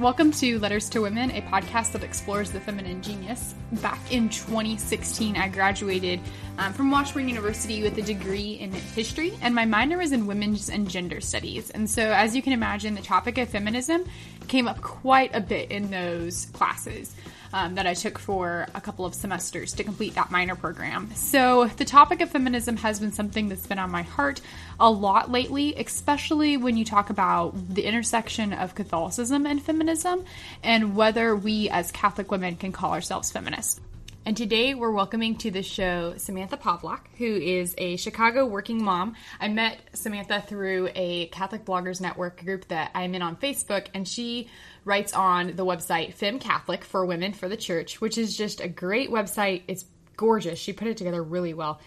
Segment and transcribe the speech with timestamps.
[0.00, 3.56] Welcome to Letters to Women, a podcast that explores the feminine genius.
[3.82, 6.20] Back in 2016, I graduated
[6.56, 10.70] um, from Washburn University with a degree in history, and my minor was in women's
[10.70, 11.70] and gender studies.
[11.70, 14.04] And so, as you can imagine, the topic of feminism
[14.46, 17.16] came up quite a bit in those classes
[17.52, 21.10] um, that I took for a couple of semesters to complete that minor program.
[21.14, 24.40] So, the topic of feminism has been something that's been on my heart
[24.80, 30.24] a lot lately, especially when you talk about the intersection of Catholicism and feminism
[30.62, 33.80] and whether we as Catholic women can call ourselves feminists.
[34.28, 39.14] And today we're welcoming to the show Samantha Povlock, who is a Chicago working mom.
[39.40, 44.06] I met Samantha through a Catholic Bloggers Network group that I'm in on Facebook, and
[44.06, 44.50] she
[44.88, 48.68] writes on the website Fem Catholic for Women for the Church, which is just a
[48.68, 49.62] great website.
[49.68, 49.84] It's
[50.16, 50.58] gorgeous.
[50.58, 51.80] She put it together really well.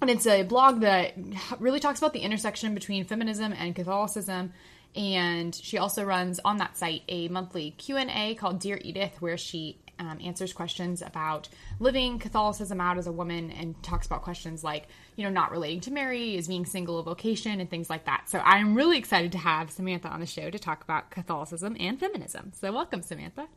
[0.00, 1.14] And it's a blog that
[1.60, 4.52] really talks about the intersection between feminism and Catholicism
[4.96, 9.78] and she also runs on that site a monthly q&a called dear edith where she
[9.98, 11.48] um, answers questions about
[11.80, 15.80] living Catholicism out as a woman and talks about questions like, you know, not relating
[15.80, 18.28] to Mary, is being single a vocation, and things like that.
[18.28, 21.98] So I'm really excited to have Samantha on the show to talk about Catholicism and
[21.98, 22.52] feminism.
[22.54, 23.48] So welcome, Samantha.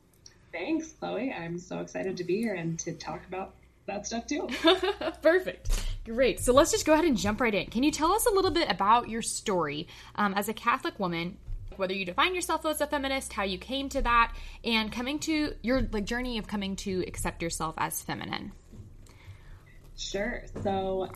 [0.52, 1.32] Thanks, Chloe.
[1.32, 3.54] I'm so excited to be here and to talk about
[3.88, 4.48] that stuff too.
[5.22, 5.86] Perfect.
[6.06, 6.40] Great.
[6.40, 7.68] So let's just go ahead and jump right in.
[7.68, 11.38] Can you tell us a little bit about your story um, as a Catholic woman
[11.78, 14.34] whether you define yourself as a feminist, how you came to that,
[14.64, 18.52] and coming to your like journey of coming to accept yourself as feminine.
[19.98, 20.44] Sure.
[20.64, 21.10] So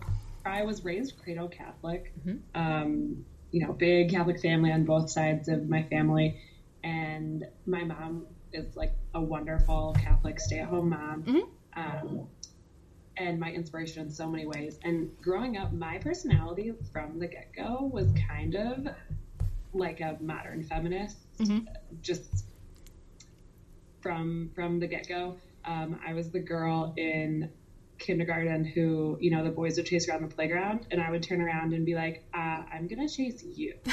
[0.45, 2.13] I was raised cradle Catholic.
[2.19, 2.61] Mm-hmm.
[2.61, 6.39] Um, you know, big Catholic family on both sides of my family,
[6.83, 11.23] and my mom is like a wonderful Catholic stay-at-home mom.
[11.23, 11.79] Mm-hmm.
[11.79, 12.27] Um,
[13.17, 14.77] and my inspiration in so many ways.
[14.83, 18.87] And growing up, my personality from the get go was kind of
[19.75, 21.65] like a modern feminist, mm-hmm.
[22.01, 22.45] just
[24.01, 25.37] from from the get go.
[25.65, 27.49] Um, I was the girl in
[27.97, 31.41] kindergarten who, you know, the boys would chase around the playground, and I would turn
[31.41, 33.75] around and be like, uh, "I'm gonna chase you."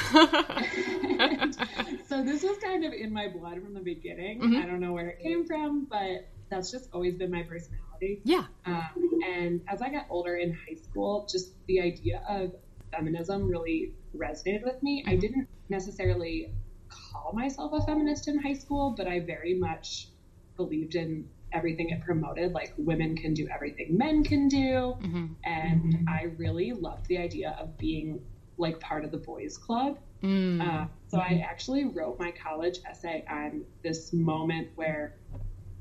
[2.07, 4.41] so this was kind of in my blood from the beginning.
[4.41, 4.61] Mm-hmm.
[4.61, 8.21] I don't know where it came from, but that's just always been my personality.
[8.23, 8.45] Yeah.
[8.65, 12.53] Um, and as I got older in high school, just the idea of
[12.91, 15.03] feminism really resonated with me.
[15.05, 15.19] I mm-hmm.
[15.19, 16.53] didn't necessarily
[16.87, 20.07] call myself a feminist in high school, but I very much
[20.55, 25.25] believed in everything it promoted like women can do everything men can do mm-hmm.
[25.43, 26.09] and mm-hmm.
[26.09, 28.19] i really loved the idea of being
[28.57, 30.61] like part of the boys club mm-hmm.
[30.61, 35.15] uh, so i actually wrote my college essay on this moment where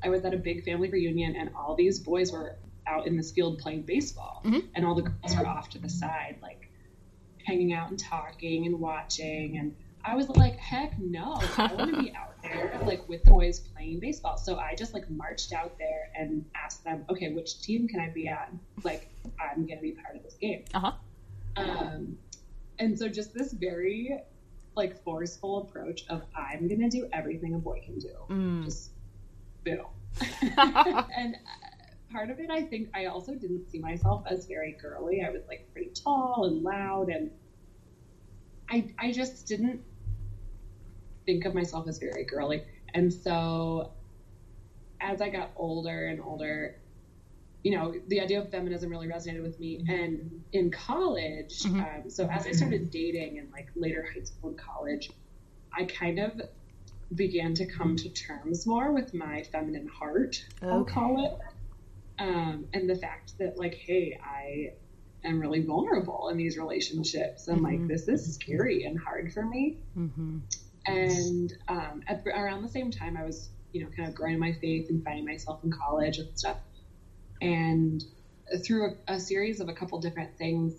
[0.04, 3.32] i was at a big family reunion and all these boys were out in this
[3.32, 4.60] field playing baseball mm-hmm.
[4.75, 6.69] and all the girls were off to the side like
[7.44, 9.58] hanging out and talking and watching.
[9.58, 13.30] And I was like, heck no, I want to be out there like with the
[13.30, 14.36] boys playing baseball.
[14.36, 18.08] So I just like marched out there and asked them, okay, which team can I
[18.08, 18.58] be on?
[18.82, 19.08] Like,
[19.41, 20.64] I'm going to be part of this game.
[20.75, 20.92] Uh huh.
[21.56, 22.19] Um,
[22.78, 24.19] and so just this very
[24.75, 28.14] like forceful approach of I'm going to do everything a boy can do.
[28.31, 28.64] Mm.
[28.64, 28.91] Just
[29.64, 29.86] boom.
[31.16, 31.36] and
[32.12, 35.25] part of it, I think I also didn't see myself as very girly.
[35.25, 37.31] I was like pretty tall and loud, and
[38.71, 39.81] I I just didn't
[41.27, 42.65] think of myself as very girly.
[42.95, 43.93] And so
[45.00, 46.77] as I got older and older,
[47.62, 49.84] you know, the idea of feminism really resonated with me.
[49.89, 51.81] And in college, mm-hmm.
[51.81, 55.11] um, so as I started dating and like later high school and college,
[55.77, 56.41] I kind of
[57.15, 60.73] began to come to terms more with my feminine heart, okay.
[60.73, 61.33] I'll call it
[62.22, 64.72] um, and the fact that like hey i
[65.27, 67.81] am really vulnerable in these relationships and mm-hmm.
[67.81, 70.38] like this is scary and hard for me mm-hmm.
[70.87, 74.53] and um, at, around the same time i was you know kind of growing my
[74.53, 76.59] faith and finding myself in college and stuff
[77.41, 78.05] and
[78.65, 80.75] through a, a series of a couple different things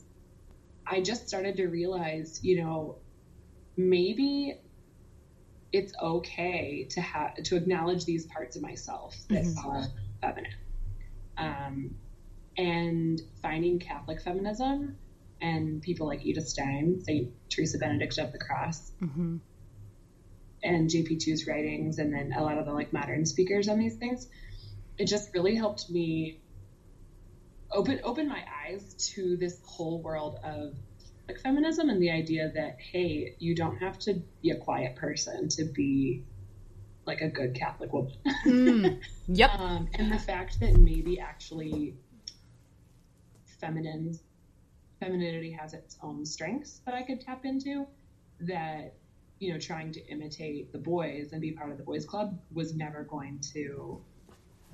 [0.88, 2.98] i just started to realize you know
[3.76, 4.56] maybe
[5.72, 9.68] it's okay to have to acknowledge these parts of myself that mm-hmm.
[9.68, 9.88] are
[10.22, 10.52] feminine
[11.38, 11.96] um,
[12.58, 14.98] and finding Catholic feminism
[15.42, 17.32] and people like Edith Stein, St.
[17.50, 19.38] Teresa Benedicta of the Cross, mm-hmm.
[20.64, 24.28] and JP2's writings, and then a lot of the like modern speakers on these things,
[24.98, 26.40] it just really helped me
[27.72, 30.76] open open my eyes to this whole world of
[31.28, 35.50] like feminism and the idea that hey, you don't have to be a quiet person
[35.50, 36.24] to be
[37.06, 38.14] like a good Catholic woman.
[38.46, 39.52] mm, yep.
[39.60, 41.96] Um, and the fact that maybe actually
[43.60, 44.18] feminine
[45.00, 47.86] femininity has its own strengths that I could tap into
[48.42, 48.96] that
[49.44, 52.74] you know, trying to imitate the boys and be part of the boys club was
[52.74, 54.02] never going to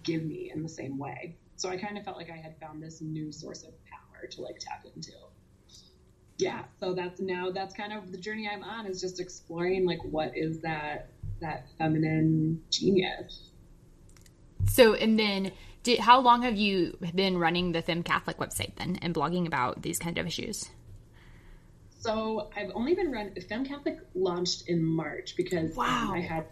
[0.04, 1.36] give me in the same way.
[1.56, 4.42] So I kind of felt like I had found this new source of power to
[4.42, 5.12] like tap into.
[6.38, 10.04] Yeah, so that's now that's kind of the journey I'm on is just exploring like
[10.04, 11.10] what is that
[11.42, 13.50] that feminine genius.
[14.68, 15.52] So and then
[15.84, 19.82] did, how long have you been running the Fem Catholic website then and blogging about
[19.82, 20.70] these kind of issues?
[22.00, 23.34] So I've only been run.
[23.48, 26.08] Fem Catholic launched in March because wow.
[26.10, 26.46] um, I had,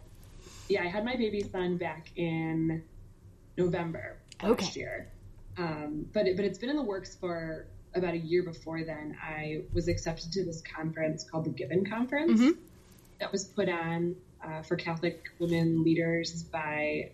[0.70, 2.84] yeah, I had my baby son back in
[3.58, 4.80] November last okay.
[4.80, 5.08] year.
[5.58, 9.18] Um, but it, but it's been in the works for about a year before then.
[9.22, 12.60] I was accepted to this conference called the Given Conference mm-hmm.
[13.20, 17.12] that was put on uh, for Catholic women leaders by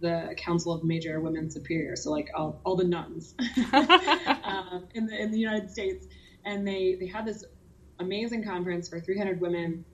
[0.00, 3.34] the Council of Major Women Superiors, so like all, all the nuns
[3.72, 6.06] um, in the in the United States,
[6.44, 7.44] and they they had this
[8.00, 9.84] amazing conference for 300 women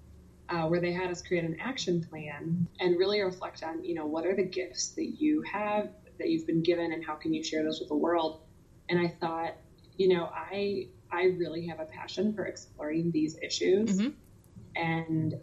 [0.48, 4.06] uh, where they had us create an action plan and really reflect on, you know,
[4.06, 7.44] what are the gifts that you have that you've been given and how can you
[7.44, 8.40] share those with the world?
[8.88, 9.54] And I thought,
[9.96, 14.08] you know, I I really have a passion for exploring these issues, mm-hmm.
[14.76, 15.34] and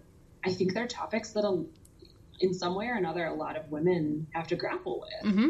[0.46, 1.66] I think they're topics that,
[2.40, 5.34] in some way or another, a lot of women have to grapple with.
[5.34, 5.50] Mm-hmm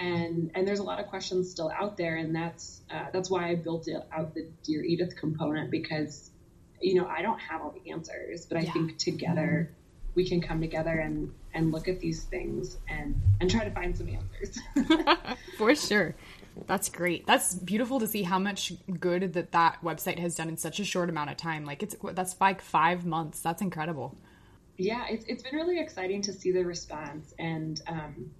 [0.00, 3.48] and and there's a lot of questions still out there, and that's uh, that's why
[3.48, 6.30] I built it out the Dear Edith component because
[6.80, 8.72] you know I don't have all the answers, but I yeah.
[8.72, 9.74] think together
[10.14, 13.96] we can come together and and look at these things and and try to find
[13.96, 14.58] some answers.
[15.58, 16.14] For sure.
[16.66, 17.26] That's great.
[17.26, 20.84] That's beautiful to see how much good that that website has done in such a
[20.84, 21.64] short amount of time.
[21.64, 23.40] Like it's that's like 5 months.
[23.40, 24.16] That's incredible.
[24.76, 28.30] Yeah, it's it's been really exciting to see the response and um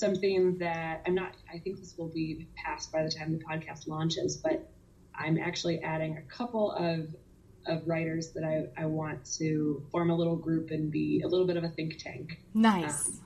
[0.00, 3.86] something that I'm not, I think this will be passed by the time the podcast
[3.86, 4.68] launches, but
[5.14, 7.14] I'm actually adding a couple of,
[7.66, 11.46] of writers that I, I want to form a little group and be a little
[11.46, 12.40] bit of a think tank.
[12.54, 13.08] Nice.
[13.08, 13.20] Um,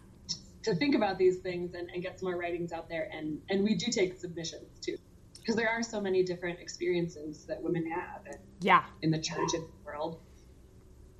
[0.64, 3.08] to think about these things and, and get some more writings out there.
[3.12, 4.96] And, and we do take submissions too,
[5.40, 8.84] because there are so many different experiences that women have in, yeah.
[9.02, 10.20] in the church and the world.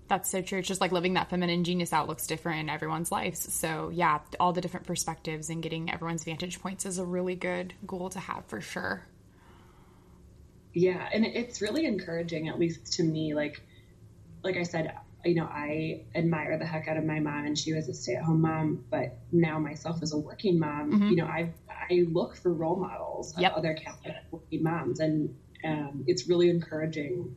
[0.06, 0.58] That's so true.
[0.58, 3.52] It's just like living that feminine genius out looks different in everyone's lives.
[3.54, 7.72] So, yeah, all the different perspectives and getting everyone's vantage points is a really good
[7.86, 9.06] goal to have for sure.
[10.74, 13.32] Yeah, and it's really encouraging, at least to me.
[13.32, 13.62] Like,
[14.42, 14.92] like I said,
[15.24, 18.40] you know, I admire the heck out of my mom, and she was a stay-at-home
[18.40, 18.84] mom.
[18.90, 21.08] But now myself as a working mom, mm-hmm.
[21.08, 23.52] you know, I I look for role models yep.
[23.52, 25.34] of other Catholic working moms, and
[25.64, 27.36] um, it's really encouraging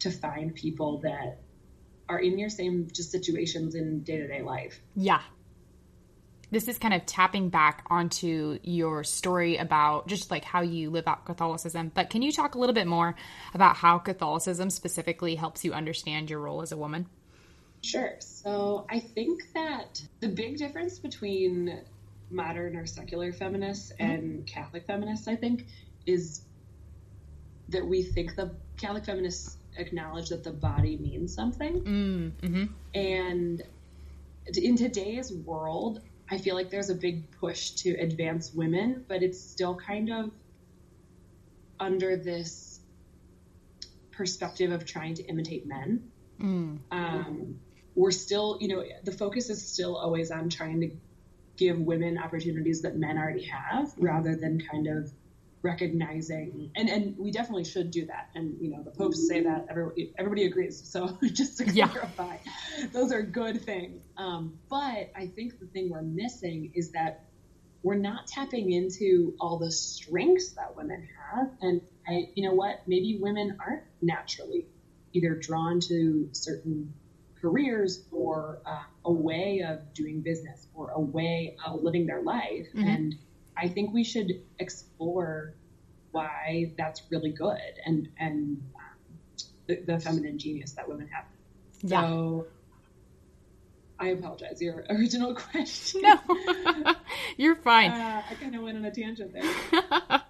[0.00, 1.40] to find people that
[2.08, 4.80] are in your same just situations in day to day life.
[4.94, 5.20] Yeah.
[6.48, 11.08] This is kind of tapping back onto your story about just like how you live
[11.08, 11.90] out Catholicism.
[11.92, 13.16] But can you talk a little bit more
[13.52, 17.06] about how Catholicism specifically helps you understand your role as a woman?
[17.86, 18.16] Sure.
[18.18, 21.82] So I think that the big difference between
[22.30, 24.10] modern or secular feminists mm-hmm.
[24.10, 25.66] and Catholic feminists, I think,
[26.04, 26.42] is
[27.68, 31.80] that we think the Catholic feminists acknowledge that the body means something.
[31.82, 32.64] Mm, mm-hmm.
[32.94, 33.62] And
[34.56, 39.40] in today's world, I feel like there's a big push to advance women, but it's
[39.40, 40.30] still kind of
[41.78, 42.80] under this
[44.10, 46.10] perspective of trying to imitate men.
[46.40, 46.78] Mm.
[46.90, 47.60] Um,
[47.96, 50.90] we're still, you know, the focus is still always on trying to
[51.56, 55.10] give women opportunities that men already have rather than kind of
[55.62, 58.28] recognizing and and we definitely should do that.
[58.34, 60.80] And you know the popes say that everybody, everybody agrees.
[60.88, 62.86] So just to clarify yeah.
[62.92, 64.02] those are good things.
[64.16, 67.24] Um, but i think the thing we're missing is that
[67.82, 71.48] we're not tapping into all the strengths that women have.
[71.62, 72.82] And i you know what?
[72.86, 74.66] Maybe women aren't naturally
[75.14, 76.92] either drawn to certain
[77.46, 82.66] careers or uh, a way of doing business or a way of living their life
[82.74, 82.88] mm-hmm.
[82.88, 83.14] and
[83.56, 85.54] I think we should explore
[86.10, 88.82] why that's really good and and um,
[89.66, 91.24] the, the, feminine genius that women have.
[91.82, 92.00] Yeah.
[92.02, 92.46] So
[93.98, 94.60] I apologize.
[94.60, 96.02] Your original question.
[96.02, 96.18] No,
[97.36, 97.90] you're fine.
[97.90, 100.22] Uh, I kind of went on a tangent there.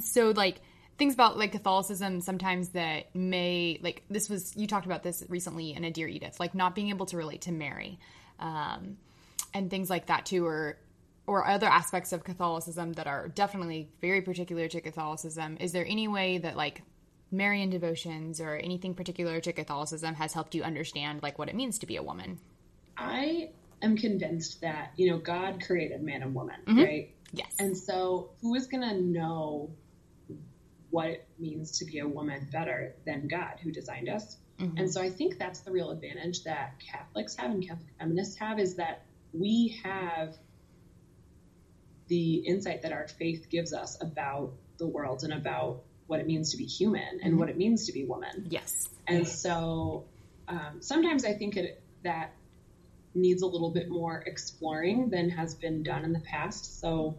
[0.00, 0.60] so like
[0.98, 5.72] things about like Catholicism sometimes that may like this was you talked about this recently
[5.72, 7.98] in a Dear Edith, like not being able to relate to Mary,
[8.38, 8.96] um,
[9.52, 10.78] and things like that too, or
[11.26, 16.06] or other aspects of Catholicism that are definitely very particular to Catholicism, is there any
[16.06, 16.82] way that like
[17.30, 21.78] Marian devotions or anything particular to Catholicism has helped you understand like what it means
[21.78, 22.38] to be a woman?
[22.96, 23.50] I
[23.82, 26.82] am convinced that, you know, God created man and woman, mm-hmm.
[26.82, 27.10] right?
[27.32, 27.54] Yes.
[27.58, 29.70] And so who is going to know
[30.94, 34.36] what it means to be a woman better than God who designed us?
[34.60, 34.78] Mm-hmm.
[34.78, 38.60] And so I think that's the real advantage that Catholics have and Catholic feminists have
[38.60, 40.36] is that we have
[42.06, 46.52] the insight that our faith gives us about the world and about what it means
[46.52, 47.38] to be human and mm-hmm.
[47.38, 48.46] what it means to be woman.
[48.48, 48.88] Yes.
[49.08, 50.04] And so
[50.46, 52.34] um, sometimes I think it, that
[53.16, 56.80] needs a little bit more exploring than has been done in the past.
[56.80, 57.18] So,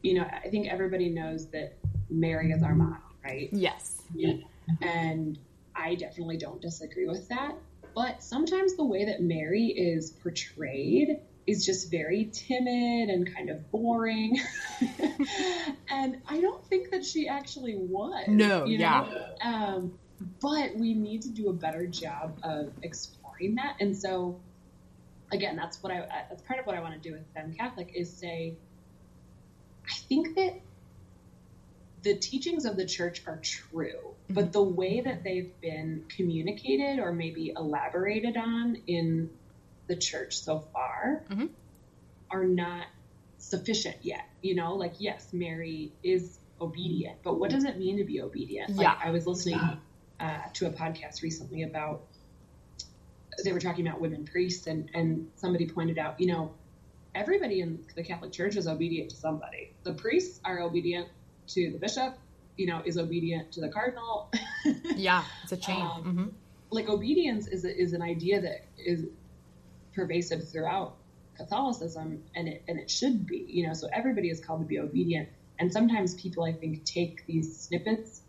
[0.00, 1.76] you know, I think everybody knows that
[2.10, 3.48] Mary is our mom, right?
[3.52, 4.02] Yes.
[4.14, 4.34] Yeah.
[4.82, 5.38] And
[5.74, 7.54] I definitely don't disagree with that.
[7.94, 13.70] But sometimes the way that Mary is portrayed is just very timid and kind of
[13.70, 14.38] boring.
[15.90, 18.28] and I don't think that she actually was.
[18.28, 19.06] No, yeah.
[19.42, 19.98] Um,
[20.40, 23.76] but we need to do a better job of exploring that.
[23.80, 24.38] And so,
[25.32, 27.92] again, that's what I that's part of what I want to do with Fem Catholic
[27.94, 28.54] is say,
[29.88, 30.60] I think that
[32.02, 34.34] the teachings of the church are true, mm-hmm.
[34.34, 39.30] but the way that they've been communicated or maybe elaborated on in
[39.86, 41.46] the church so far mm-hmm.
[42.30, 42.86] are not
[43.38, 44.28] sufficient yet.
[44.42, 48.76] You know, like, yes, Mary is obedient, but what does it mean to be obedient?
[48.76, 48.98] Like, yeah.
[49.02, 49.60] I was listening
[50.20, 52.02] uh, to a podcast recently about,
[53.44, 56.52] they were talking about women priests, and, and somebody pointed out, you know,
[57.14, 59.72] everybody in the Catholic Church is obedient to somebody.
[59.82, 61.08] The priests are obedient
[61.54, 62.18] to the bishop,
[62.56, 64.30] you know, is obedient to the cardinal.
[64.96, 65.80] yeah, it's a chain.
[65.80, 66.26] Um, mm-hmm.
[66.70, 69.06] Like obedience is is an idea that is
[69.94, 70.96] pervasive throughout
[71.36, 73.74] Catholicism, and it and it should be, you know.
[73.74, 75.28] So everybody is called to be obedient,
[75.58, 78.22] and sometimes people, I think, take these snippets,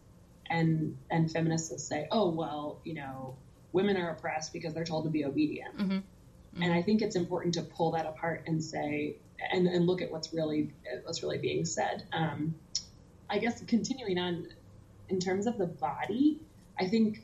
[0.49, 3.35] and and feminists will say, oh well, you know,
[3.73, 5.77] women are oppressed because they're told to be obedient.
[5.77, 5.91] Mm-hmm.
[5.91, 6.63] Mm-hmm.
[6.63, 9.15] And I think it's important to pull that apart and say,
[9.51, 10.73] and, and look at what's really
[11.03, 12.03] what's really being said.
[12.11, 12.55] Um,
[13.31, 14.47] I guess continuing on
[15.07, 16.39] in terms of the body,
[16.77, 17.23] I think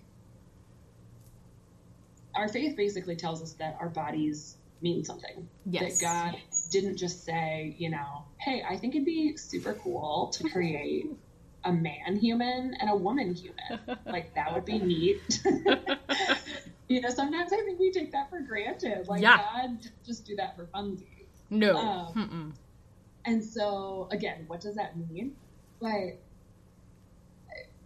[2.33, 5.49] our faith basically tells us that our bodies mean something.
[5.65, 5.99] Yes.
[5.99, 10.49] That God didn't just say, you know, hey, I think it'd be super cool to
[10.49, 11.07] create
[11.65, 13.79] a man human and a woman human.
[14.05, 15.41] Like that would be neat.
[16.87, 19.09] you know, sometimes I think we take that for granted.
[19.09, 19.37] Like yeah.
[19.37, 21.03] God just do that for funsies.
[21.49, 21.75] No.
[21.75, 22.53] Um,
[23.25, 25.35] and so again, what does that mean?
[25.79, 26.19] But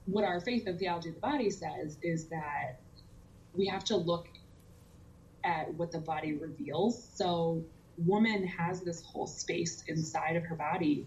[0.05, 2.79] what our faith and theology of the body says is that
[3.53, 4.27] we have to look
[5.43, 7.07] at what the body reveals.
[7.15, 7.63] So,
[7.97, 11.05] woman has this whole space inside of her body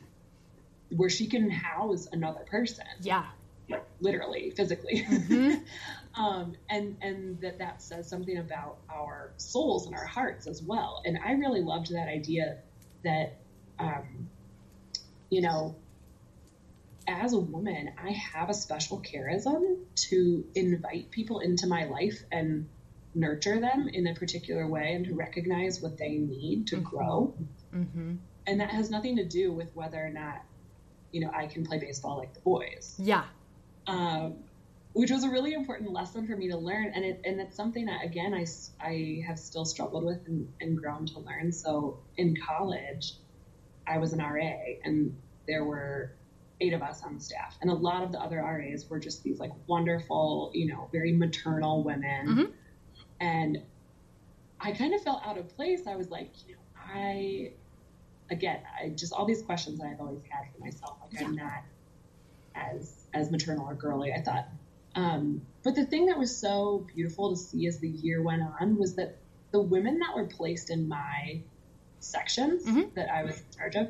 [0.90, 2.84] where she can house another person.
[3.00, 3.26] Yeah.
[3.68, 5.02] Like literally, physically.
[5.08, 5.54] Mm-hmm.
[6.22, 11.02] um, and and that that says something about our souls and our hearts as well.
[11.04, 12.58] And I really loved that idea
[13.04, 13.38] that,
[13.78, 14.28] um,
[15.30, 15.74] you know,
[17.06, 19.78] as a woman, I have a special charism
[20.10, 22.68] to invite people into my life and
[23.14, 26.84] nurture them in a particular way and to recognize what they need to mm-hmm.
[26.84, 27.34] grow.
[27.74, 28.16] Mm-hmm.
[28.46, 30.42] And that has nothing to do with whether or not,
[31.12, 32.94] you know, I can play baseball like the boys.
[32.98, 33.24] Yeah.
[33.86, 34.36] Um,
[34.92, 36.92] which was a really important lesson for me to learn.
[36.94, 38.46] And it, and it's something that, again, I,
[38.84, 41.52] I have still struggled with and, and grown to learn.
[41.52, 43.14] So in college,
[43.86, 44.52] I was an RA
[44.84, 46.12] and there were
[46.60, 47.56] eight of us on the staff.
[47.60, 51.12] And a lot of the other RAs were just these like wonderful, you know, very
[51.12, 52.26] maternal women.
[52.26, 52.52] Mm-hmm.
[53.20, 53.62] And
[54.60, 55.86] I kind of felt out of place.
[55.86, 57.52] I was like, you know, I,
[58.30, 60.96] again, I just all these questions that I've always had for myself.
[61.02, 61.26] Like yeah.
[61.26, 61.62] I'm not
[62.54, 64.12] as as maternal or girly.
[64.12, 64.48] I thought.
[64.96, 68.78] Um, but the thing that was so beautiful to see as the year went on
[68.78, 69.16] was that
[69.50, 71.40] the women that were placed in my
[71.98, 72.82] sections mm-hmm.
[72.94, 73.88] that I was in charge of,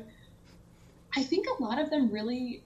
[1.15, 2.63] I think a lot of them really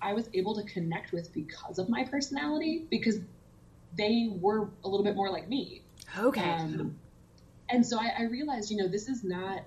[0.00, 3.18] I was able to connect with because of my personality because
[3.96, 5.82] they were a little bit more like me.
[6.18, 6.40] Okay.
[6.40, 6.96] Um,
[7.68, 9.62] and so I, I realized, you know, this is not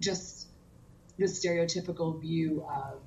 [0.00, 0.46] just
[1.16, 3.00] the stereotypical view of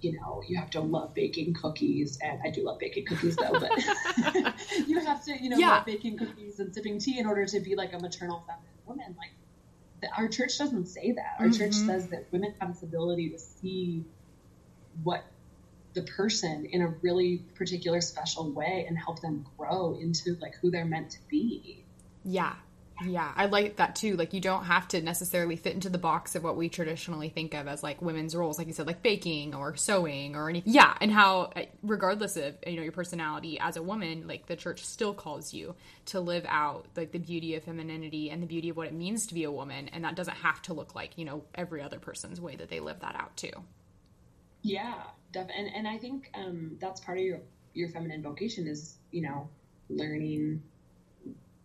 [0.00, 3.50] you know, you have to love baking cookies, and I do love baking cookies though,
[3.50, 3.70] but
[4.86, 5.70] you have to, you know, yeah.
[5.70, 9.16] love baking cookies and sipping tea in order to be like a maternal feminine woman.
[9.18, 9.32] Like
[10.16, 11.36] our church doesn't say that.
[11.38, 11.58] Our mm-hmm.
[11.58, 14.04] church says that women have this ability to see
[15.02, 15.24] what
[15.94, 20.70] the person in a really particular special way and help them grow into like who
[20.70, 21.84] they're meant to be.
[22.24, 22.54] Yeah.
[23.00, 24.16] Yeah, I like that too.
[24.16, 27.54] Like you don't have to necessarily fit into the box of what we traditionally think
[27.54, 30.72] of as like women's roles, like you said, like baking or sewing or anything.
[30.72, 34.56] Yeah, and how uh, regardless of you know your personality as a woman, like the
[34.56, 35.76] church still calls you
[36.06, 39.26] to live out like the beauty of femininity and the beauty of what it means
[39.28, 42.00] to be a woman, and that doesn't have to look like you know every other
[42.00, 43.52] person's way that they live that out too.
[44.62, 44.94] Yeah,
[45.32, 45.66] definitely.
[45.66, 47.40] And, and I think um, that's part of your
[47.74, 49.48] your feminine vocation is, you know,
[49.88, 50.62] learning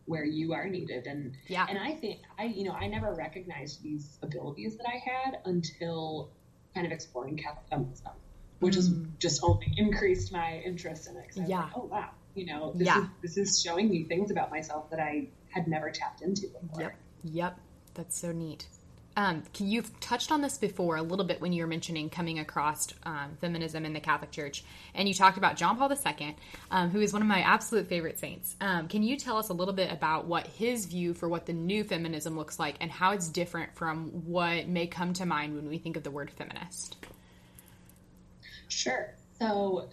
[0.06, 3.82] where you are needed and yeah and i think i you know i never recognized
[3.82, 6.32] these abilities that i had until
[6.74, 8.12] kind of exploring catholic feminism
[8.60, 9.18] which has Mm.
[9.20, 11.64] just only increased my interest in it 'cause I was Yeah.
[11.64, 13.02] like, oh wow you know this, Yeah.
[13.04, 16.82] is, this is showing me things about myself that i had never tapped into before
[16.82, 16.96] Yep.
[17.24, 17.60] Yep.
[17.94, 18.68] That's so neat.
[19.16, 22.88] Um, you've touched on this before a little bit when you were mentioning coming across
[23.04, 24.64] um, feminism in the Catholic Church,
[24.96, 26.36] and you talked about John Paul II,
[26.72, 28.56] um, who is one of my absolute favorite saints.
[28.60, 31.54] Um, can you tell us a little bit about what his view for what the
[31.54, 35.70] new feminism looks like and how it's different from what may come to mind when
[35.70, 36.98] we think of the word feminist?
[38.68, 39.14] Sure.
[39.40, 39.90] So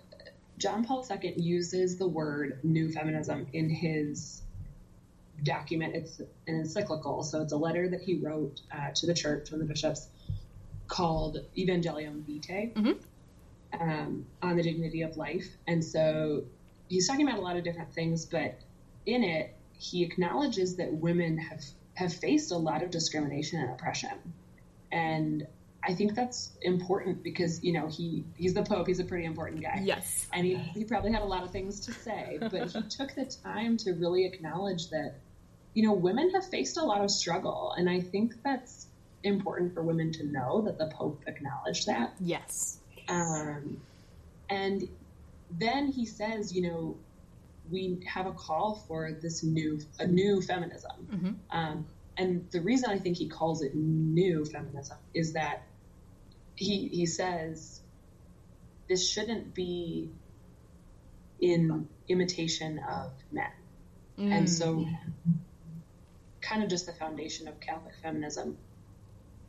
[0.56, 4.42] John Paul II uses the word new feminism in his
[5.44, 5.94] document.
[5.94, 9.58] It's an encyclical, so it's a letter that he wrote uh, to the church from
[9.60, 10.08] the bishops
[10.88, 12.98] called Evangelium Vitae Mhm.
[13.80, 15.46] um, on the dignity of life.
[15.66, 16.44] And so
[16.88, 18.58] he's talking about a lot of different things, but
[19.06, 21.62] in it, he acknowledges that women have,
[21.94, 24.34] have faced a lot of discrimination and oppression.
[24.92, 25.46] And
[25.82, 29.62] I think that's important because, you know, he, he's the Pope, he's a pretty important
[29.62, 30.26] guy Yes.
[30.32, 33.24] and he, he probably had a lot of things to say, but he took the
[33.42, 35.14] time to really acknowledge that,
[35.74, 37.74] you know, women have faced a lot of struggle.
[37.76, 38.86] And I think that's
[39.22, 42.14] important for women to know that the Pope acknowledged that.
[42.20, 42.78] Yes.
[43.08, 43.80] Um,
[44.48, 44.88] and
[45.58, 46.96] then he says, you know,
[47.70, 50.90] we have a call for this new, a new feminism.
[51.12, 51.34] Mhm.
[51.56, 51.86] Um,
[52.16, 55.62] and the reason I think he calls it new feminism is that
[56.56, 57.80] he, he says
[58.88, 60.10] this shouldn't be
[61.40, 63.50] in imitation of men.
[64.18, 64.48] And Mm.
[64.48, 64.86] so,
[66.50, 68.58] kind of just the foundation of Catholic feminism,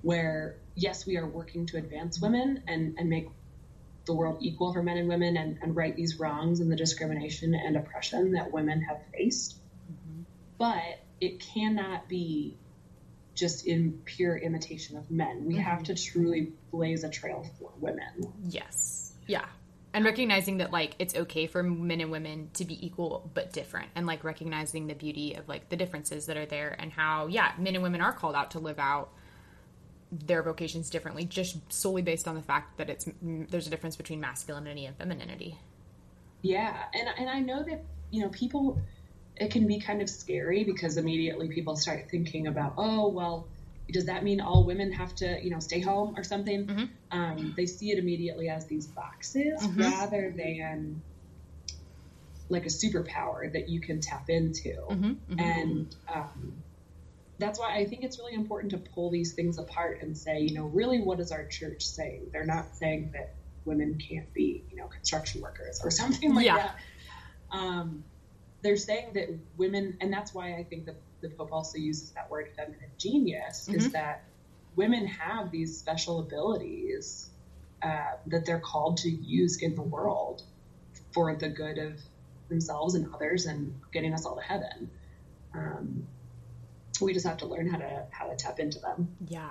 [0.01, 3.27] where yes, we are working to advance women and, and make
[4.05, 7.55] the world equal for men and women and, and right these wrongs and the discrimination
[7.55, 9.57] and oppression that women have faced.
[9.91, 10.21] Mm-hmm.
[10.57, 12.57] But it cannot be
[13.33, 15.45] just in pure imitation of men.
[15.45, 15.93] We have mm-hmm.
[15.93, 18.33] to truly blaze a trail for women.
[18.43, 19.13] Yes.
[19.27, 19.45] Yeah.
[19.93, 23.89] And recognizing that like it's okay for men and women to be equal but different
[23.93, 27.51] and like recognizing the beauty of like the differences that are there and how yeah,
[27.57, 29.09] men and women are called out to live out
[30.11, 34.19] their vocations differently just solely based on the fact that it's there's a difference between
[34.19, 35.57] masculinity and femininity.
[36.41, 38.79] Yeah, and and I know that you know people,
[39.37, 43.47] it can be kind of scary because immediately people start thinking about, oh well,
[43.91, 46.67] does that mean all women have to you know stay home or something?
[46.67, 46.89] Mhm.
[47.11, 49.79] Um, they see it immediately as these boxes Mhm.
[49.79, 51.01] rather than
[52.49, 54.73] like a superpower that you can tap into.
[54.89, 55.39] Mm-hmm.
[55.39, 56.63] And um,
[57.39, 60.53] that's why I think it's really important to pull these things apart and say, you
[60.53, 62.27] know, really what is our church saying?
[62.33, 66.57] They're not saying that women can't be, you know, construction workers or something like Yeah.
[66.57, 67.57] that.
[67.57, 68.03] Um,
[68.63, 72.29] they're saying that women, and that's why I think that the Pope also uses that
[72.29, 73.91] word feminine genius, is Mhm.
[73.93, 74.23] that
[74.75, 77.29] women have these special abilities
[77.83, 80.43] uh, that they're called to use in the world
[81.13, 81.99] for the good of
[82.47, 84.89] themselves and others and getting us all to heaven.
[85.53, 86.07] Um,
[87.01, 89.15] we just have to learn how to how to tap into them.
[89.27, 89.49] Yeah.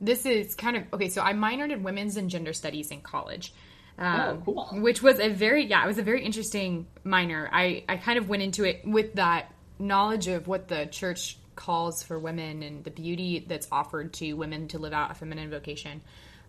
[0.00, 1.08] This is kind of okay.
[1.08, 3.54] So I minored in women's and gender studies in college.
[3.98, 4.68] Um, Oh, cool.
[4.82, 7.48] Which was a very, yeah, it was a very interesting minor.
[7.52, 9.51] I, I kind of went into it with that
[9.82, 14.68] knowledge of what the church calls for women and the beauty that's offered to women
[14.68, 16.00] to live out a feminine vocation.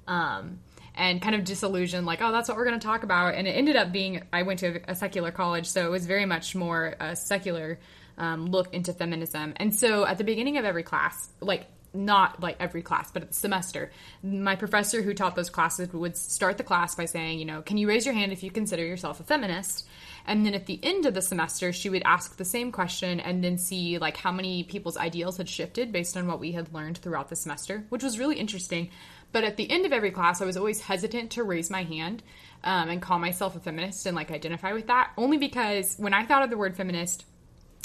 [0.07, 0.59] Um,
[0.95, 3.33] and kind of disillusioned, like, oh, that's what we're going to talk about.
[3.33, 6.25] And it ended up being, I went to a secular college, so it was very
[6.25, 7.79] much more a secular
[8.17, 9.53] um, look into feminism.
[9.57, 13.29] And so at the beginning of every class, like, not like every class, but at
[13.29, 13.91] the semester,
[14.23, 17.77] my professor who taught those classes would start the class by saying, you know, can
[17.77, 19.87] you raise your hand if you consider yourself a feminist?
[20.25, 23.43] And then at the end of the semester, she would ask the same question and
[23.43, 26.97] then see like how many people's ideals had shifted based on what we had learned
[26.97, 28.89] throughout the semester, which was really interesting.
[29.31, 32.23] But at the end of every class, I was always hesitant to raise my hand
[32.63, 36.25] um, and call myself a feminist and like identify with that, only because when I
[36.25, 37.25] thought of the word feminist,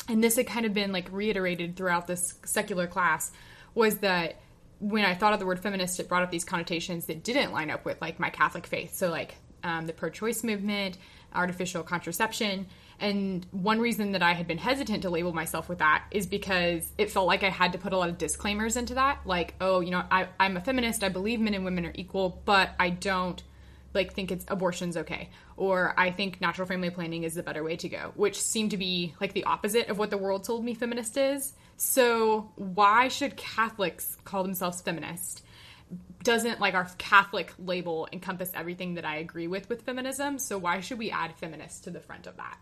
[0.09, 3.33] and this had kind of been like reiterated throughout this secular class,
[3.75, 4.41] was that
[4.81, 7.71] when I thought of the word feminist, it brought up these connotations that didn't line
[7.71, 8.95] up with like my Catholic faith.
[8.95, 10.99] So like um, the pro-choice movement,
[11.35, 12.67] artificial contraception,
[13.01, 16.91] and one reason that I had been hesitant to label myself with that is because
[16.99, 19.81] it felt like I had to put a lot of disclaimers into that, like oh,
[19.81, 22.91] you know, I, I'm a feminist, I believe men and women are equal, but I
[22.91, 23.43] don't
[23.95, 27.77] like think it's abortion's okay or i think natural family planning is the better way
[27.77, 30.75] to go which seemed to be like the opposite of what the world told me
[30.75, 35.43] feminist is so why should catholics call themselves feminist
[36.23, 40.39] doesn't like our Catholic label encompass everything that I agree with with feminism.
[40.39, 42.59] So why should we add feminist to the front of that?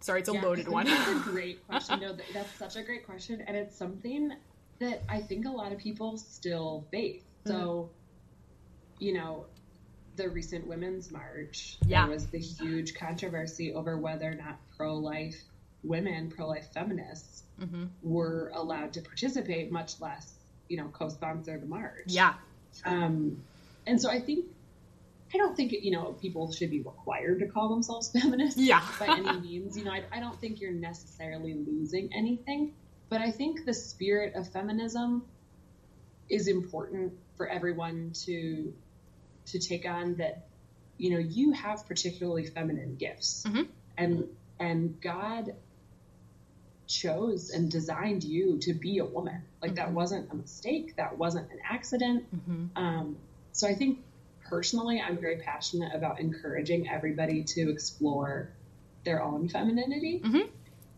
[0.00, 0.86] Sorry, it's a Yeah, loaded one.
[0.86, 2.00] That's a great question.
[2.00, 4.32] No, that's such a great question, and it's something
[4.78, 7.22] that I think a lot of people still face.
[7.46, 7.99] So, Mm-hmm.
[9.00, 9.46] You know,
[10.16, 12.02] the recent Women's March, Yeah.
[12.02, 15.36] there was the huge controversy over whether or not pro-life
[15.82, 17.84] women, pro-life feminists, Mm-hmm.
[18.02, 20.32] were allowed to participate, much less,
[20.68, 22.04] you know, co-sponsor the march.
[22.06, 22.34] yeah,
[22.86, 23.42] Um,
[23.86, 24.46] and so I think,
[25.34, 29.08] I don't think, you know, people should be required to call themselves feminists yeah, by
[29.08, 29.76] any means.
[29.76, 32.72] You know, I, I don't think you're necessarily losing anything,
[33.10, 35.24] but I think the spirit of feminism
[36.30, 38.72] is important for everyone to
[39.46, 40.46] to take on that
[40.98, 43.68] you know you have particularly feminine gifts Mhm.
[43.96, 44.24] and
[44.58, 45.54] and god
[46.86, 49.92] chose and designed you to be a woman like that Mhm.
[49.94, 53.16] wasn't a mistake that wasn't an accident hmm um,
[53.52, 53.98] so I think
[54.48, 58.50] personally, I'm very passionate about encouraging everybody to explore
[59.04, 60.20] their own femininity.
[60.24, 60.48] Mhm.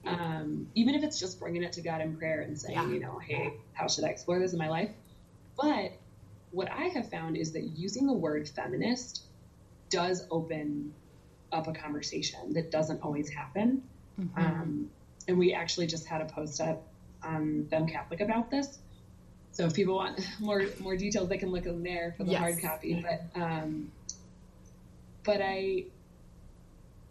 [0.05, 2.89] Um, even if it's just bringing it to God in prayer and saying, Yeah.
[2.91, 4.91] you know, hey, how should I explore this in my life?
[5.57, 5.93] But
[6.53, 9.25] what I have found is that using the word feminist
[9.91, 10.95] does open
[11.51, 13.83] up a conversation that doesn't always happen.
[14.21, 14.39] Mm-hmm.
[14.39, 14.91] Um,
[15.29, 16.83] and we actually just had a post up
[17.23, 18.79] on Fem Catholic about this.
[19.53, 22.41] So if people want more more details, they can look in there for the Yes.
[22.41, 23.03] hard copy.
[23.03, 23.93] But um,
[25.25, 25.85] but I,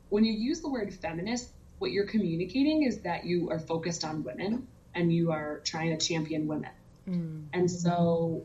[0.10, 1.49] when you use the word feminist,
[1.80, 6.06] what you're communicating is that you are focused on women and you are trying to
[6.06, 6.71] champion women.
[7.08, 7.45] Mm.
[7.54, 8.43] And so,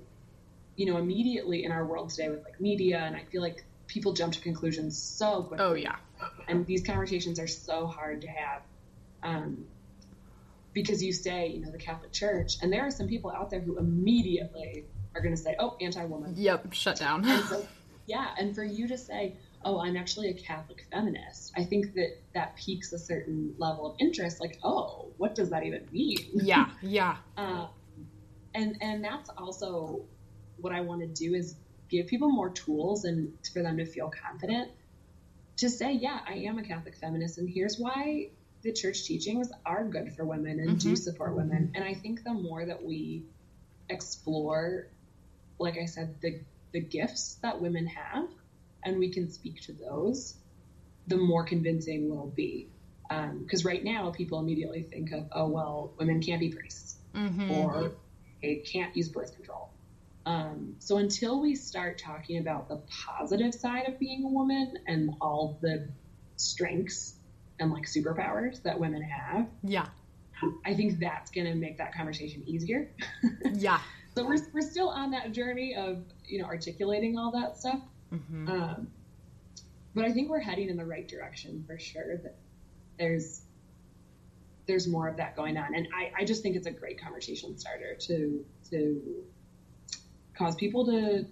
[0.76, 4.12] you know, immediately in our world today with like media, and I feel like people
[4.12, 5.64] jump to conclusions so quickly.
[5.64, 5.96] Oh yeah,
[6.48, 8.62] and these conversations are so hard to have
[9.22, 9.66] um,
[10.72, 13.60] because you say you know the catholic church and there are some people out there
[13.60, 14.84] who immediately
[15.14, 16.34] are going to say oh anti-woman.
[16.36, 17.26] Yep, shut down.
[17.26, 17.66] and so
[18.06, 19.34] yeah and for you to say
[19.64, 23.96] oh i'm actually a catholic feminist i think that that piques a certain level of
[23.98, 26.18] interest like oh what does that even mean?
[26.34, 27.68] Yeah, yeah, um,
[28.54, 30.04] and and that's also
[30.58, 31.56] what I want to do is
[31.90, 34.70] give people more tools and for them to feel confident
[35.58, 38.28] to say, yeah, I am a Catholic feminist, and here's why
[38.62, 40.98] the church teachings are good for women and do Mhm.
[40.98, 41.72] support women.
[41.74, 43.24] And I think the more that we
[43.88, 44.88] explore,
[45.58, 46.40] like I said, the
[46.72, 48.28] the gifts that women have,
[48.84, 50.34] and we can speak to those,
[51.06, 52.68] the more convincing we'll be.
[53.08, 57.92] Because right now, people immediately think of, oh well, women can't be priests hmm or
[58.42, 59.70] they can't use birth control.
[60.26, 65.14] Um, so until we start talking about the positive side of being a woman and
[65.20, 65.88] all the
[66.34, 67.14] strengths
[67.60, 69.86] and like superpowers that women have, yeah,
[70.64, 72.90] I think that's going to make that conversation easier.
[73.52, 73.80] yeah.
[74.16, 77.80] So we're, we're still on that journey of, you know, articulating all that stuff.
[78.10, 78.88] hmm Um,
[79.94, 82.18] but I think we're heading in the right direction for sure.
[82.18, 82.36] That
[82.98, 83.42] there's
[84.66, 87.56] there's more of that going on, and I, I just think it's a great conversation
[87.56, 89.24] starter to to
[90.36, 91.26] cause people to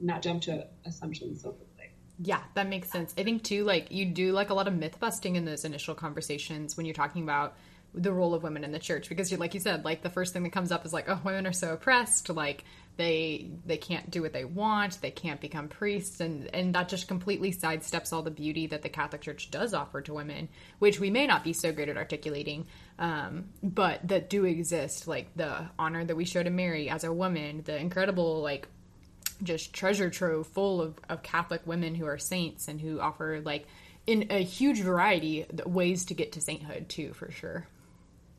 [0.00, 1.90] not jump to assumptions so quickly.
[2.18, 3.14] Yeah, that makes sense.
[3.16, 5.94] I think too, like you do like a lot of myth busting in those initial
[5.94, 7.56] conversations when you're talking about
[7.94, 10.32] the role of women in the church because you like you said, like the first
[10.32, 12.64] thing that comes up is like, oh, women are so oppressed, like
[12.96, 17.06] they they can't do what they want, they can't become priests, and and that just
[17.06, 21.10] completely sidesteps all the beauty that the Catholic Church does offer to women, which we
[21.10, 22.66] may not be so great at articulating,
[22.98, 27.12] um, but that do exist, like the honor that we show to Mary as a
[27.12, 28.68] woman, the incredible like
[29.42, 33.66] just treasure trove full of, of Catholic women who are saints and who offer like
[34.06, 37.66] in a huge variety ways to get to sainthood too, for sure.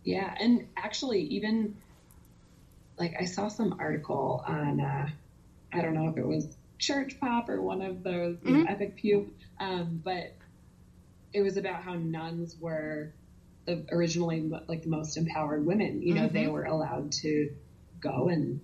[0.04, 1.72] Yeah, and actually, even
[2.98, 5.08] like I saw some article on uh,
[5.74, 6.48] I don't know if it was
[6.80, 9.26] Church Pop or one of those you know, Epic Pew,
[9.60, 10.26] um, but
[11.34, 13.10] it was about how nuns were
[13.66, 16.02] the, originally like the most empowered women.
[16.02, 16.52] You know, they Mhm.
[16.52, 17.50] were allowed to
[18.02, 18.60] go and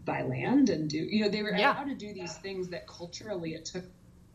[0.00, 1.72] buy land and do you know they were Yeah.
[1.72, 3.84] allowed to do these things that culturally it took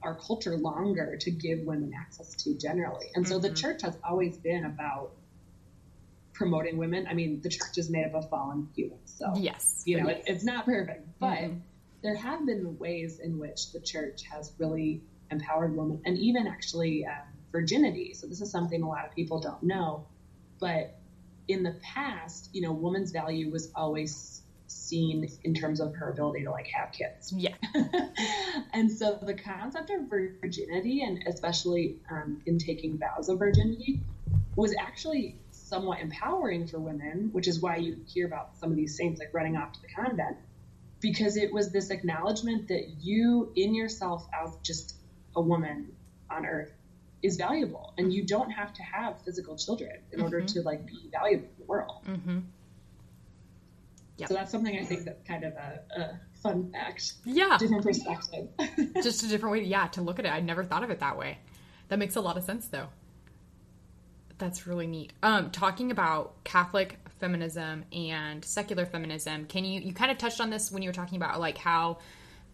[0.04, 3.10] our culture longer to give women access to generally.
[3.16, 3.56] And so the Mhm.
[3.56, 5.12] church has always been about
[6.34, 7.08] promoting women.
[7.08, 9.84] I mean, the church is made up of fallen humans, so Yes.
[9.86, 11.62] you know it, it's not perfect, but Mhm.
[12.02, 17.06] there have been ways in which the church has really empowered women, and even actually
[17.06, 17.15] um,
[17.52, 18.13] virginity.
[18.13, 20.06] So this is something a lot of people don't know,
[20.60, 21.00] but
[21.48, 26.43] in the past, you know, woman's value was always seen in terms of her ability
[26.46, 27.32] to like have kids.
[27.36, 27.54] Yeah.
[28.74, 34.02] and so the concept of virginity, and especially um, in taking vows of virginity,
[34.56, 38.95] was actually somewhat empowering for women, which is why you hear about some of these
[38.97, 40.38] saints like running off to the convent,
[40.99, 44.95] because it was this acknowledgement that you in yourself as just
[45.36, 45.91] a woman
[46.30, 46.71] on earth
[47.21, 50.47] is valuable and you don't have to have physical children in order Mm-hmm.
[50.47, 52.04] to like be valuable in the world.
[52.08, 52.39] Mm-hmm.
[54.17, 54.30] Yep.
[54.30, 57.58] So that's something I think that's kind of a, a fun fact, Yeah.
[57.58, 58.47] different perspective.
[59.02, 60.32] Just a different way, yeah, to look at it.
[60.32, 61.39] I'd never thought of it that way.
[61.88, 62.88] That makes a lot of sense, though.
[64.43, 65.13] That's really neat.
[65.23, 70.49] Um, talking about Catholic feminism and secular feminism, can you you kind of touched on
[70.49, 71.99] this when you were talking about like how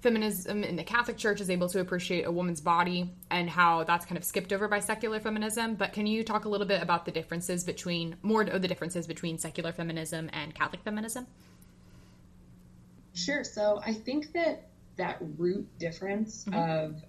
[0.02, 4.06] feminism in the Catholic Church is able to appreciate a woman's body and how that's
[4.06, 5.74] kind of skipped over by secular feminism.
[5.74, 9.08] But can you talk a little bit about the differences between more of the differences
[9.08, 11.26] between secular feminism and Catholic feminism?
[13.16, 13.44] Sure.
[13.44, 17.02] So I think that that root difference of,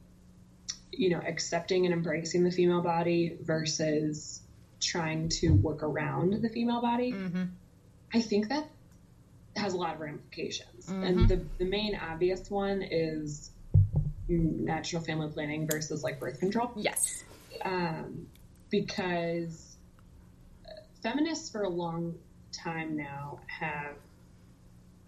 [0.90, 4.39] you know, accepting and embracing the female body versus
[4.80, 7.14] trying to work around the female body,
[8.12, 8.68] I think that
[9.56, 10.88] has a lot of ramifications.
[10.88, 13.50] And the, the main obvious one is
[14.28, 17.24] natural family planning versus like birth control Yes.
[17.64, 18.28] um,
[18.70, 19.76] because
[21.02, 22.14] feminists for a long
[22.52, 23.96] time now have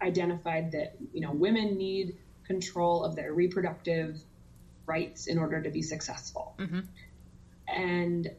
[0.01, 4.19] identified that you know women need control of their reproductive
[4.85, 6.85] rights in order to be successful Mhm.
[7.69, 8.29] and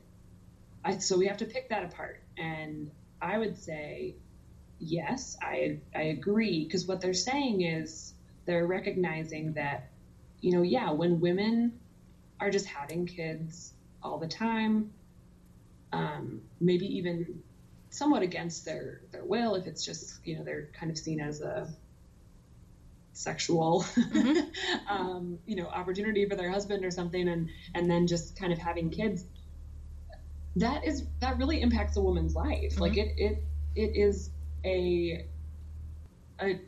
[0.84, 2.90] I, so we have to pick that apart and
[3.22, 4.14] i would say
[4.78, 8.14] yes i i agree because what they're saying is
[8.46, 9.82] they're recognizing that
[10.40, 11.72] you know yeah when women
[12.40, 14.90] are just having kids all the time,
[15.92, 17.42] um, maybe even
[17.90, 21.40] somewhat against their, their will, if it's just, you know, they're kind of seen as
[21.40, 21.68] a
[23.12, 23.84] sexual,
[24.88, 28.58] um, you know, opportunity for their husband or something, and, and then just kind of
[28.58, 29.24] having kids.
[30.56, 32.78] That is, that really impacts a woman's life.
[32.78, 34.30] Like it, it, it is
[34.64, 35.26] a,
[36.40, 36.60] a,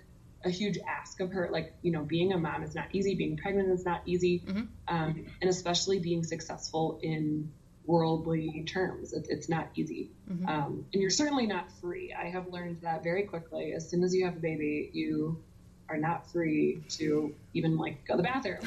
[0.44, 1.49] a huge ask of her.
[1.53, 3.14] Like, you know, being a mom is not easy.
[3.14, 4.42] Being pregnant is not easy
[4.88, 7.53] um, and especially being successful in
[7.87, 9.12] worldly terms.
[9.12, 10.11] It, it's not easy.
[10.49, 12.12] Um, and you're certainly not free.
[12.12, 13.72] I have learned that very quickly.
[13.72, 15.42] As soon as you have a baby, you
[15.88, 18.59] are not free to even like go to the bathroom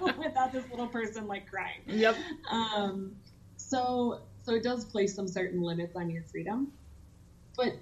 [0.18, 1.80] without this little person like crying.
[1.86, 2.16] Yep.
[2.50, 3.16] Um,
[3.68, 6.72] so, so it does place some certain limits on your freedom,
[7.56, 7.74] but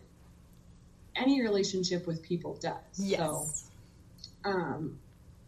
[1.14, 2.75] any relationship with people does.
[2.99, 3.18] Yes.
[3.18, 4.99] So, um,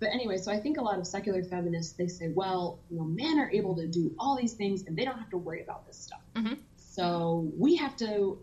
[0.01, 3.05] but anyway, so I think a lot of secular feminists they say, well, you know,
[3.05, 5.87] men are able to do all these things and they don't have to worry about
[5.87, 6.21] this stuff.
[6.35, 6.59] Mhm.
[6.77, 8.39] So we have to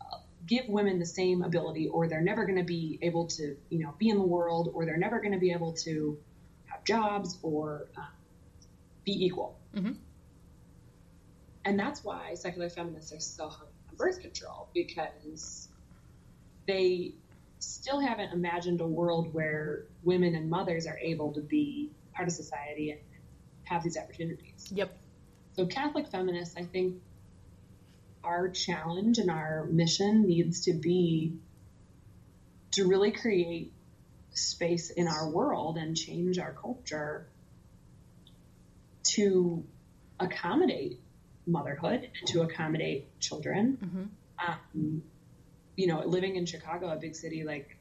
[0.00, 3.78] uh, give women the same ability, or they're never going to be able to, you
[3.78, 6.18] know, be in the world, or they're never going to be able to
[6.66, 8.06] have jobs or uh,
[9.04, 9.56] be equal.
[9.74, 9.96] Mhm.
[11.64, 15.68] And that's why secular feminists are so hung on birth control because
[16.66, 17.14] they
[17.58, 22.34] still haven't imagined a world where women and mothers are able to be part of
[22.34, 23.00] society and
[23.64, 24.68] have these opportunities.
[24.72, 24.96] Yep.
[25.54, 26.96] So, Catholic feminists, I think
[28.24, 31.34] our challenge and our mission needs to be
[32.72, 33.72] to really create
[34.34, 37.28] space in our world and change our culture
[39.04, 39.64] to
[40.18, 41.01] accommodate
[41.46, 43.78] motherhood and to accommodate children.
[44.46, 45.02] Um,
[45.76, 47.76] you know, living in Chicago, a big city, like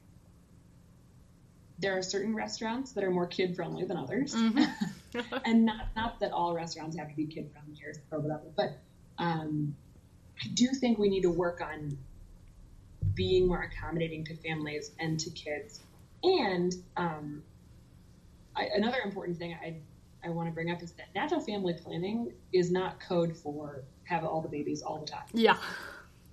[1.80, 4.34] there are certain restaurants that are more kid friendly than others,
[5.46, 8.78] and not not that all restaurants have to be kid friendly or, or whatever, but
[9.18, 9.76] um,
[10.44, 11.98] I do think we need to work on
[13.14, 15.80] being more accommodating to families and to kids.
[16.24, 17.44] And um,
[18.56, 19.78] I, another important thing I
[20.24, 24.24] I want to bring up is that natural family planning is not code for have
[24.24, 25.26] all the babies all the time.
[25.34, 25.58] Yeah.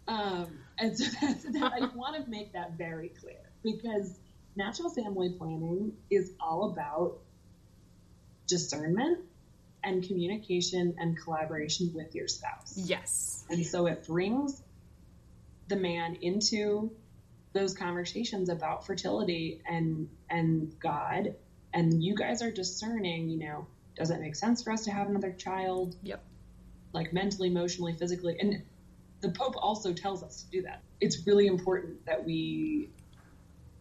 [0.07, 4.18] Um, and so that's, that, I want to make that very clear because
[4.57, 7.18] natural family planning is all about
[8.46, 9.20] discernment
[9.85, 12.74] and communication and collaboration with your spouse.
[12.77, 13.44] Yes.
[13.48, 14.61] And so it brings
[15.68, 16.90] the man into
[17.53, 21.35] those conversations about fertility and and God
[21.72, 23.66] and you guys are discerning, you know,
[23.98, 25.96] does it make sense for us to have another child?
[26.02, 26.22] Yep.
[26.92, 28.38] Like mentally, emotionally, physically.
[28.40, 28.62] And
[29.20, 30.82] the Pope also tells us to do that.
[31.00, 32.90] It's really important that we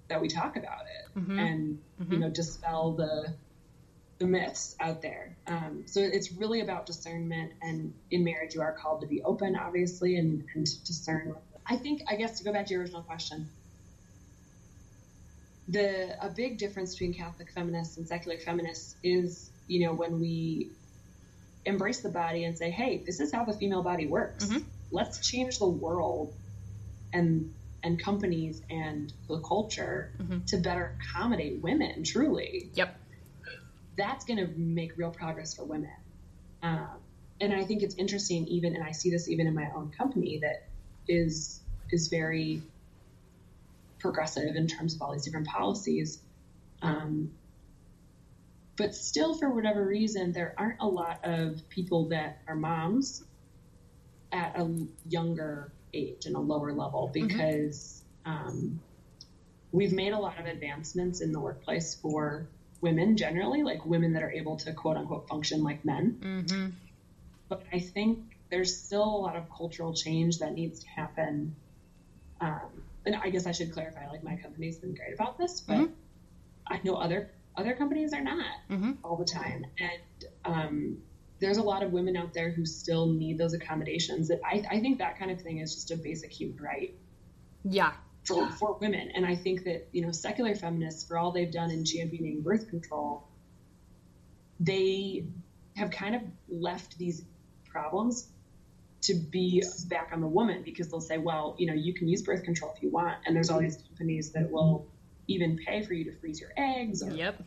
[0.10, 1.40] that we talk about it Mhm.
[1.40, 3.34] and you know dispel the
[4.20, 5.36] the myths out there.
[5.46, 9.56] Um, so it's really about discernment, and in marriage, you are called to be open,
[9.56, 11.36] obviously, and, and to discern.
[11.68, 13.48] I think, I guess, to go back to your original question,
[15.68, 20.72] the a big difference between Catholic feminists and secular feminists is, you know, when we
[21.66, 24.50] embrace the body and say, "Hey, this is how the female body works,"
[24.92, 26.34] let's change the world
[27.14, 27.54] and
[27.84, 30.46] and companies and the culture Mm-hmm.
[30.46, 32.70] to better accommodate women truly.
[32.74, 32.96] Yep.
[33.98, 35.92] that's going to make real progress for women.
[36.64, 36.88] Um,
[37.40, 40.40] and i think it's interesting even and i see this even in my own company
[40.40, 40.64] that
[41.08, 41.60] is
[41.92, 42.64] is very
[44.00, 46.20] progressive in terms of all these different policies.
[46.82, 47.32] Um,
[48.78, 53.24] but still for whatever reason there aren't a lot of people that are moms
[54.32, 58.80] at a younger age and a lower level because um,
[59.72, 62.48] we've made a lot of advancements in the workplace for
[62.82, 66.18] women generally, like women that are able to quote unquote function like men.
[66.22, 66.70] Mm-hmm.
[67.50, 71.56] But I think there's still a lot of cultural change that needs to happen.
[72.40, 75.78] Um, and I guess I should clarify, like my company's been great about this, but
[75.78, 75.92] Mhm.
[76.68, 78.98] I know other other companies are not Mhm.
[79.04, 80.98] all the time, and um,
[81.40, 84.28] there's a lot of women out there who still need those accommodations.
[84.30, 86.96] That I, I think that kind of thing is just a basic human right
[87.64, 87.94] Yeah.
[88.24, 89.12] for, for women.
[89.14, 92.70] And I think that, you know, secular feminists, for all they've done in championing birth
[92.70, 93.28] control,
[94.60, 95.28] they
[95.76, 97.24] have kind of left these
[97.70, 98.28] problems
[99.02, 102.24] to be back on the woman because they'll say, well, you know, you can use
[102.24, 103.16] birth control if you want.
[103.26, 104.88] And there's all these companies that will
[105.28, 107.42] even pay for you to freeze your eggs or Yep.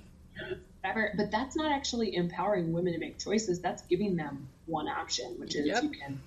[0.82, 1.12] whatever.
[1.16, 3.60] But that's not actually empowering women to make choices.
[3.60, 5.82] That's giving them one option, which is Yep.
[5.84, 6.20] you can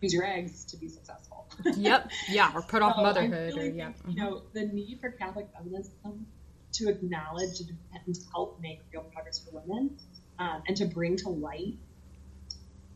[0.00, 1.46] use your eggs to be successful.
[1.76, 2.10] Yep.
[2.30, 2.50] Yeah.
[2.54, 3.54] Or put off So motherhood.
[3.54, 3.92] really or yeah.
[4.08, 6.26] You know, the need for Catholic feminism
[6.72, 9.98] to acknowledge and help make real progress for women
[10.38, 11.74] um, and to bring to light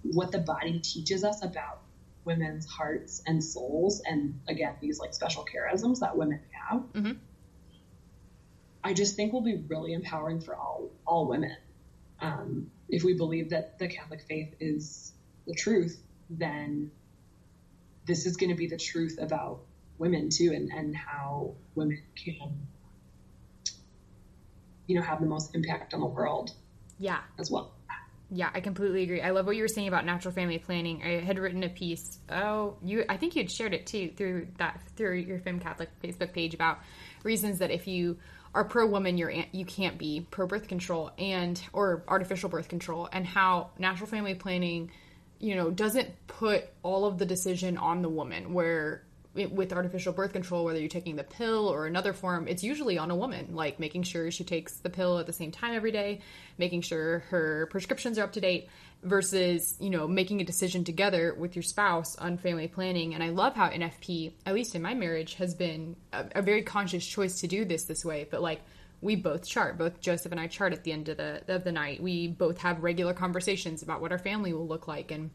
[0.02, 1.80] what the body teaches us about
[2.24, 7.18] women's hearts and souls and again these like special charisms that women have Mhm.
[8.86, 11.54] I just think will be really empowering for all all women
[12.20, 15.12] um, if we believe that the catholic faith is
[15.46, 16.90] the truth then
[18.06, 19.60] this is going to be the truth about
[19.98, 22.50] women too and, and how women can
[24.86, 26.52] you know have the most impact on the world
[26.98, 27.18] Yeah.
[27.38, 27.72] as well
[28.30, 29.20] Yeah, I completely agree.
[29.22, 31.00] I love what you were saying about natural family planning.
[31.04, 32.18] I had written a piece.
[32.28, 35.90] Oh, you I think you had shared it too through that through your Fem Catholic
[36.02, 36.80] Facebook page about
[37.22, 38.18] reasons that if you
[38.56, 43.06] are pro woman, you're you can't be pro birth control and or artificial birth control,
[43.12, 44.90] and how natural family planning,
[45.38, 48.54] you know, doesn't put all of the decision on the woman.
[48.54, 49.02] Where
[49.36, 53.10] with artificial birth control, whether you're taking the pill or another form, it's usually on
[53.10, 56.20] a woman, like making sure she takes the pill at the same time every day,
[56.58, 58.68] making sure her prescriptions are up to date,
[59.02, 63.14] versus, you know, making a decision together with your spouse on family planning.
[63.14, 66.62] And I love how NFP, at least in my marriage, has been a, a very
[66.62, 68.26] conscious choice to do this this way.
[68.28, 68.62] But like,
[69.00, 69.78] we both chart.
[69.78, 72.02] Both Joseph and I chart at the end of the of the night.
[72.02, 75.30] We both have regular conversations about what our family will look like and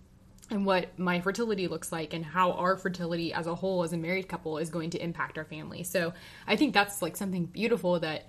[0.51, 3.97] and what my fertility looks like and how our fertility as a whole as a
[3.97, 5.83] married couple is going to impact our family.
[5.83, 6.13] So
[6.45, 8.27] I think that's like something beautiful that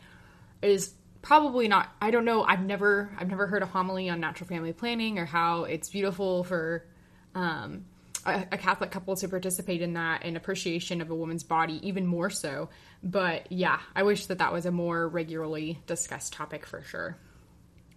[0.62, 4.48] is probably not I don't know, I've never I've never heard a homily on natural
[4.48, 6.86] family planning or how it's beautiful for
[7.34, 7.84] um
[8.24, 12.30] a, Catholic couple to participate in that and appreciation of a woman's body even more
[12.30, 12.68] so.
[13.02, 17.16] But yeah, I wish that that was a more regularly discussed topic for sure.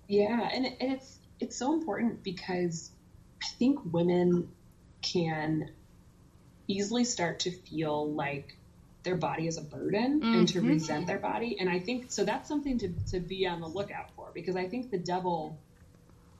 [0.07, 2.91] Yeah, and it's it's so important because
[3.45, 4.49] I think women
[5.01, 5.69] can
[6.67, 8.57] easily start to feel like
[9.03, 10.69] their body is a burden and to mm-hmm.
[10.69, 11.57] resent their body.
[11.59, 14.67] And I think so that's something to, to be on the lookout for because I
[14.67, 15.59] think the devil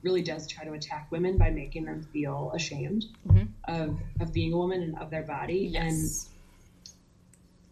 [0.02, 3.44] really does try to attack women by making them feel ashamed mm-hmm.
[3.64, 5.76] of, of being a woman and of their body.
[5.76, 6.28] And Yes.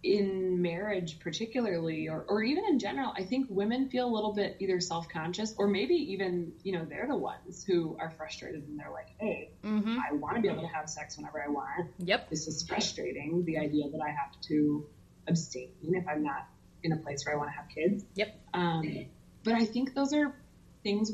[0.05, 4.55] In marriage particularly or, or even in general i think women feel a little bit
[4.61, 8.91] either self-conscious or maybe even you know they're the ones who are frustrated and they're
[8.93, 9.97] like hey Mhm.
[10.11, 12.29] i want to be able to have sex whenever i want Yep.
[12.29, 14.87] this is frustrating the idea that i have to
[15.27, 16.47] abstain if i'm not
[16.83, 18.39] in a place where i want to have kids Yep.
[18.53, 19.07] um,
[19.43, 20.35] but i think those are
[20.83, 21.13] things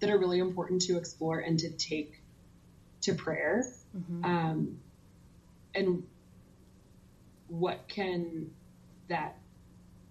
[0.00, 2.20] that are really important to explore and to take
[3.02, 3.64] to prayer
[4.24, 4.80] um,
[5.74, 6.02] and
[7.48, 8.50] what can
[9.08, 9.36] that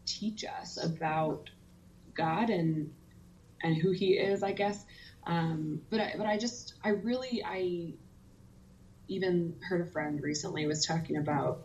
[0.06, 1.50] teach us about
[2.14, 2.94] God and
[3.62, 4.84] and who He is, I guess.
[5.26, 7.94] Um, but I, but I just I really I
[9.08, 11.62] even heard a friend recently was talking about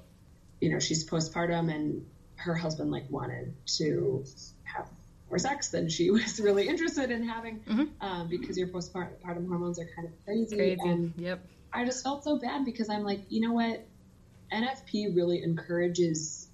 [0.60, 4.24] you know she's postpartum and her husband like wanted to
[4.64, 4.88] have
[5.28, 7.88] more sex than she was really interested in having Mhm.
[8.00, 10.78] um, because your postpartum hormones are kind of crazy, Crazy.
[10.84, 11.40] and Yep.
[11.72, 13.86] I just felt so bad because I'm like, you know what?
[14.52, 16.48] NFP really encourages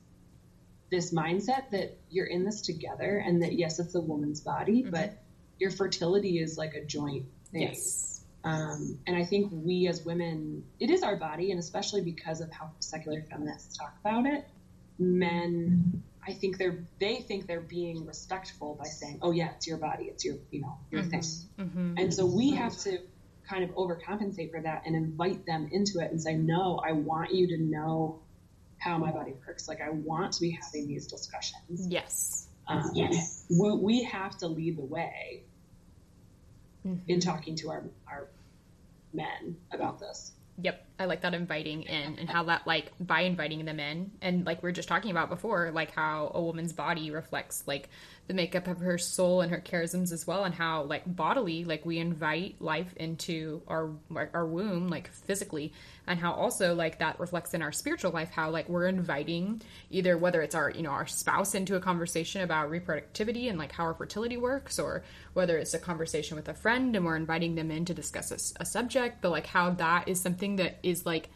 [0.91, 4.91] this mindset that you're in this together and that yes, it's a woman's body, Mm-hmm.
[4.91, 5.19] but
[5.59, 7.63] your fertility is like a joint thing.
[7.63, 8.25] Yes.
[8.45, 12.51] Um, and I think we as women, it is our body, and especially because of
[12.53, 14.47] how secular feminists talk about it,
[14.99, 19.79] men, I think they're they think they're being respectful by saying, "Oh yeah, it's your
[19.79, 21.11] body, it's your you know your Mm-hmm.
[21.11, 22.99] thing," and so we have to
[23.49, 27.33] kind of overcompensate for that and invite them into it and say, "No, I want
[27.33, 28.21] you to know
[28.79, 29.69] how my body works.
[29.69, 32.49] Like I want to be having these discussions." Yes.
[32.67, 32.91] Um,
[33.49, 35.43] we, we have to lead the way
[37.07, 38.29] in talking to our our
[39.13, 40.33] men about this.
[40.63, 44.45] Yep, I like that inviting in and how that like by inviting them in and
[44.45, 47.89] like we are just talking about before, like how a woman's body reflects like
[48.27, 51.87] the makeup of her soul and her charisms as well, and how like bodily like
[51.87, 53.91] we invite life into our
[54.35, 55.73] our womb like physically,
[56.07, 60.19] and how also like that reflects in our spiritual life, how like we're inviting either
[60.19, 63.85] whether it's our you know our spouse into a conversation about reproductivity and like how
[63.85, 67.71] our fertility works, or whether it's a conversation with a friend and we're inviting them
[67.71, 71.29] in to discuss a subject, but like how that is something that is like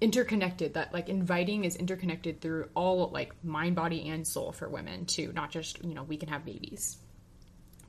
[0.00, 5.06] interconnected that like inviting is interconnected through all like mind body and soul for women
[5.06, 6.98] too not just you know we can have babies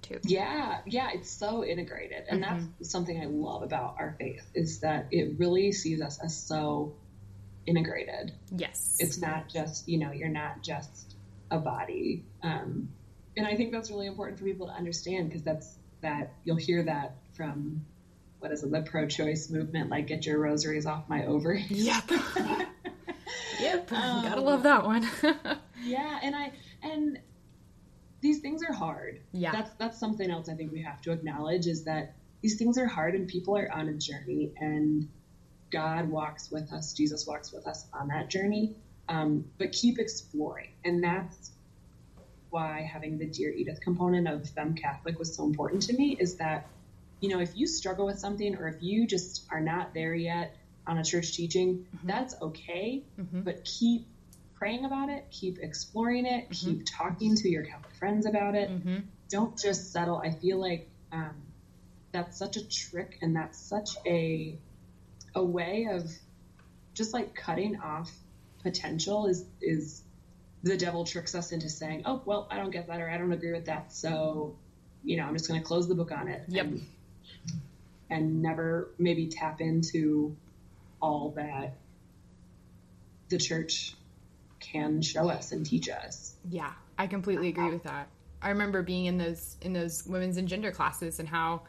[0.07, 0.19] too.
[0.23, 5.07] Yeah, yeah, it's so integrated, and that's something I love about our faith is that
[5.11, 6.95] it really sees us as so
[7.65, 8.31] integrated.
[8.55, 8.97] yes.
[8.99, 11.15] It's not just you know you're not just
[11.51, 12.89] a body, um,
[13.35, 16.83] and I think that's really important for people to understand because that's that you'll hear
[16.83, 17.85] that from
[18.45, 21.71] what is it the pro-choice movement like get your rosaries off my ovaries.
[21.71, 22.03] yep
[23.59, 25.09] yep Um, gotta love that one
[25.83, 26.51] Yeah, and I
[26.83, 27.19] and
[28.21, 29.21] these things are hard.
[29.31, 29.51] Yeah.
[29.51, 32.85] That's that's something else I think we have to acknowledge is that these things are
[32.85, 35.09] hard and people are on a journey and
[35.71, 38.75] God walks with us, Jesus walks with us on that journey.
[39.09, 40.69] Um, but keep exploring.
[40.83, 41.51] And that's
[42.51, 46.35] why having the Dear Edith component of Fem Catholic was so important to me is
[46.35, 46.67] that,
[47.25, 50.55] you know, if you struggle with something or if you just are not there yet
[50.85, 52.07] on a church teaching, mm-hmm.
[52.07, 53.03] that's okay.
[53.19, 53.41] Mm-hmm.
[53.41, 54.05] But keep
[54.53, 56.53] praying about it, keep exploring it, mm-hmm.
[56.53, 58.69] keep talking to your Catholic friends about it.
[59.27, 60.17] Don't just settle.
[60.17, 61.33] I feel like um,
[62.11, 64.59] that's such a trick and that's such a
[65.33, 66.07] a way of
[66.93, 68.11] just like cutting off
[68.61, 70.03] potential is is
[70.61, 73.31] the devil tricks us into saying, "Oh, well, I don't get that or I don't
[73.31, 74.57] agree with that, so
[75.03, 76.65] you know, I'm just going to close the book on it." Yep.
[76.65, 76.87] And,
[78.09, 80.35] and never maybe tap into
[81.01, 81.75] all that
[83.29, 83.95] the church
[84.59, 86.35] can show us and teach us.
[86.49, 88.07] Yeah, I completely agree with that.
[88.41, 91.63] I remember being in those in those women's and gender classes and how,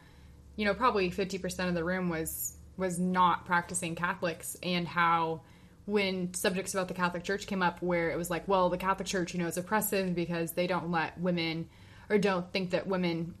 [0.55, 5.41] you know, probably fifty percent of the room was was not practicing Catholics and how
[5.85, 9.07] when subjects about the Catholic Church came up where it was like, well, the Catholic
[9.07, 11.67] Church, you know, is oppressive because they don't let women
[12.09, 13.33] or don't think that women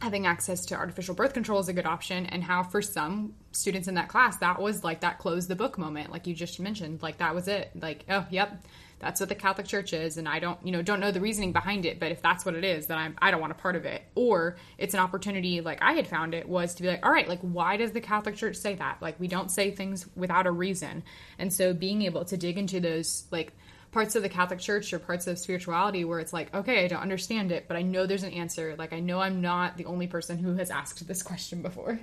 [0.00, 3.88] having access to artificial birth control is a good option and how for some students
[3.88, 7.02] in that class that was like that close the book moment like you just mentioned
[7.02, 7.70] like that was it.
[7.80, 8.62] Like oh yep
[9.00, 11.52] that's what the catholic church is and i don't you know don't know the reasoning
[11.52, 13.76] behind it but if that's what it is then I'm, i don't want a part
[13.76, 14.02] of it.
[14.14, 17.28] Or it's an opportunity like i had found it was to be like all right
[17.28, 18.98] like why does the catholic church say that?
[19.00, 21.02] Like we don't say things without a reason.
[21.38, 23.52] And so being able to dig into those like
[23.90, 27.00] parts of the Catholic Church or parts of spirituality where it's like, okay, I don't
[27.00, 28.74] understand it, but I know there's an answer.
[28.76, 31.98] Like, I know I'm not the only person who has asked this question before.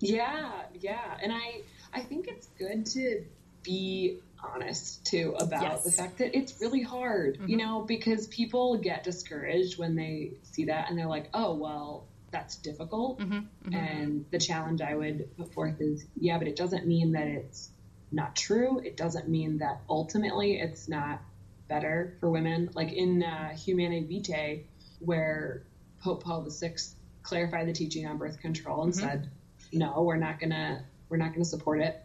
[0.00, 1.62] Yeah, yeah, and I
[1.94, 3.24] I think it's good to
[3.62, 5.84] be honest too about Yes.
[5.84, 7.56] the fact that it's really hard, you mm-hmm.
[7.56, 12.56] know, because people get discouraged when they see that and they're like, "Oh, well, that's
[12.56, 13.74] difficult." Mm-hmm, mm-hmm.
[13.74, 17.70] And the challenge I would put forth is, yeah, but it doesn't mean that it's
[18.12, 18.78] not true.
[18.80, 21.20] It doesn't mean that ultimately it's not
[21.68, 22.70] better for women.
[22.74, 24.64] Like in uh, Humanae Vitae,
[24.98, 25.64] where
[26.00, 26.76] Pope Paul VI
[27.22, 29.30] clarified the teaching on birth control and said,
[29.72, 32.02] "No, we're not gonna we're not gonna support it."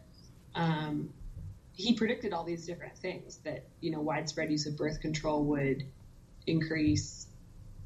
[0.54, 1.10] Um,
[1.72, 5.84] he predicted all these different things that you know widespread use of birth control would
[6.46, 7.26] increase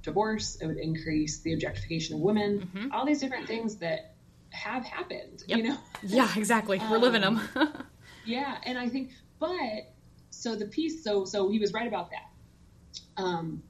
[0.02, 4.14] divorce, it would increase the objectification of women, all these different things that
[4.50, 5.42] have happened.
[5.46, 6.80] You know, Yeah, exactly.
[6.90, 7.40] We're living them.
[8.24, 9.92] yeah, and I think, but
[10.30, 13.22] so the piece, so so he was right about that.
[13.22, 13.62] Um,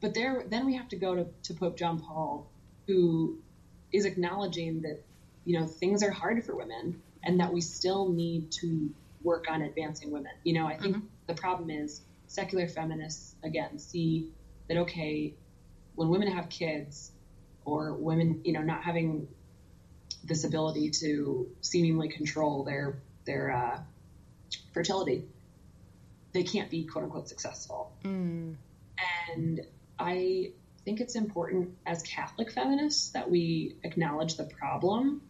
[0.00, 2.48] but there, then we have to go to, to Pope John Paul,
[2.86, 3.38] who
[3.92, 5.02] is acknowledging that
[5.44, 8.90] you know things are hard for women, and that we still need to
[9.22, 10.32] work on advancing women.
[10.44, 14.28] You know, I think the problem is secular feminists again see
[14.68, 15.34] that okay,
[15.94, 17.12] when women have kids,
[17.64, 19.28] or women, you know, not having
[20.24, 23.80] this ability to seemingly control their their uh,
[24.74, 25.24] fertility,
[26.32, 27.92] they can't be quote unquote successful.
[29.34, 29.60] And
[29.98, 30.52] I
[30.84, 35.22] think it's important as Catholic feminists that we acknowledge the problem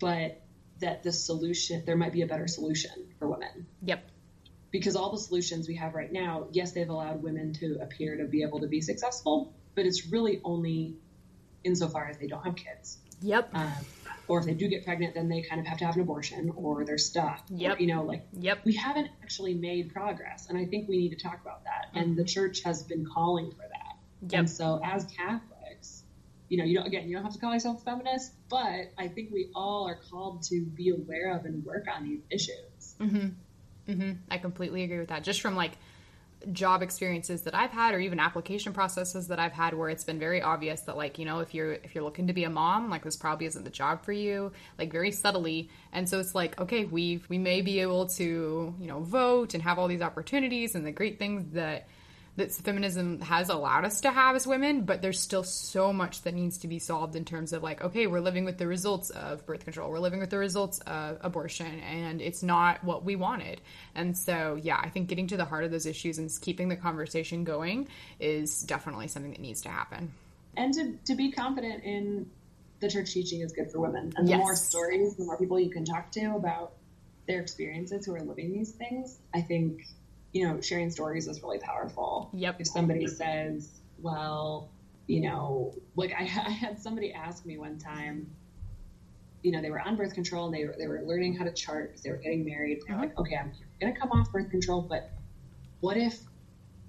[0.00, 0.40] but
[0.80, 3.66] that the solution there might be a better solution for women.
[3.82, 4.04] Yep.
[4.70, 8.24] Because all the solutions we have right now, yes, they've allowed women to appear to
[8.24, 10.94] be able to be successful, but it's really only
[11.64, 12.98] insofar as they don't have kids.
[13.22, 13.50] Yep.
[13.54, 13.72] Um,
[14.28, 16.52] or if they do get pregnant, then they kind of have to have an abortion
[16.54, 17.44] or they're stuck.
[17.48, 17.76] Yep.
[17.78, 18.64] Or, you know, like Yep.
[18.64, 20.48] we haven't actually made progress.
[20.48, 21.86] And I think we need to talk about that.
[21.94, 23.96] And the church has been calling for that.
[24.30, 24.38] Yep.
[24.38, 26.04] And so as Catholics,
[26.48, 29.08] you know, you don't, again, you don't have to call yourself a feminist, but I
[29.08, 32.94] think we all are called to be aware of and work on these issues.
[33.00, 33.34] Mhm.
[33.86, 35.24] hmm I completely agree with that.
[35.24, 35.72] Just from like
[36.52, 40.18] job experiences that I've had or even application processes that I've had where it's been
[40.18, 42.90] very obvious that like, you know, if you're if you're looking to be a mom,
[42.90, 45.68] like this probably isn't the job for you, like very subtly.
[45.92, 49.62] And so it's like, okay, we we may be able to, you know, vote and
[49.62, 51.88] have all these opportunities and the great things that
[52.38, 56.34] that feminism has allowed us to have as women, but there's still so much that
[56.34, 59.44] needs to be solved in terms of like, okay, we're living with the results of
[59.44, 63.60] birth control, we're living with the results of abortion, and it's not what we wanted.
[63.94, 66.76] And so, yeah, I think getting to the heart of those issues and keeping the
[66.76, 67.88] conversation going
[68.20, 70.12] is definitely something that needs to happen.
[70.56, 72.30] And to, to be confident in
[72.80, 74.12] the church teaching is good for women.
[74.16, 74.40] And the Yes.
[74.40, 76.74] more stories, the more people you can talk to about
[77.26, 79.82] their experiences who are living these things, I think,
[80.32, 82.30] you know, sharing stories is really powerful.
[82.32, 82.60] Yep.
[82.60, 84.70] If somebody says, well,
[85.06, 88.30] you know, like I, I had somebody ask me one time,
[89.42, 91.52] you know, they were on birth control and they were, they were learning how to
[91.52, 92.80] chart because they were getting married.
[92.86, 93.22] They're like, uh-huh.
[93.22, 95.10] okay, I'm going to come off birth control, but
[95.80, 96.18] what if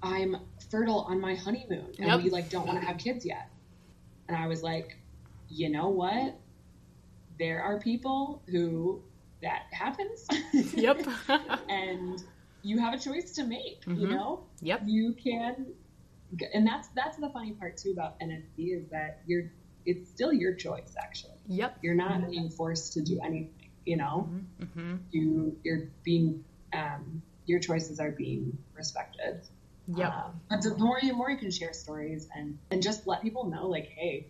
[0.02, 0.36] I'm
[0.70, 2.22] fertile on my honeymoon and Yep.
[2.22, 3.48] we like don't want to have kids yet?
[4.28, 4.96] And I was like,
[5.48, 6.36] you know what?
[7.38, 9.02] There are people who
[9.42, 10.26] that happens.
[10.52, 11.06] Yep.
[11.68, 12.22] and
[12.62, 14.10] you have a choice to make, you Mhm.
[14.10, 14.46] know?
[14.60, 14.82] yep.
[14.84, 15.66] You can
[16.54, 19.50] and that's that's the funny part too about NFP is that you're
[19.84, 21.38] it's still your choice actually.
[21.48, 21.78] Yep.
[21.82, 24.30] You're not being forced to do anything, you know?
[24.74, 29.40] hmm You you're being um your choices are being respected.
[29.88, 30.12] Yep.
[30.12, 33.46] Um, but the more you more you can share stories and and just let people
[33.46, 34.28] know like, hey,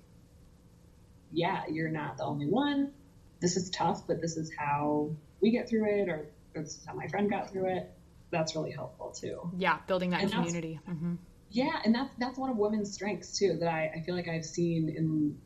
[1.32, 2.92] yeah, you're not the only one.
[3.40, 5.10] This is tough, but this is how
[5.40, 7.92] we get through it, or this is how my friend got through it.
[8.30, 9.50] That's really helpful too.
[9.56, 9.78] yeah.
[9.86, 10.78] Building that and community.
[10.86, 11.14] hmm
[11.50, 14.44] Yeah, and that's that's one of women's strengths too that I, I feel like I've
[14.44, 15.38] seen in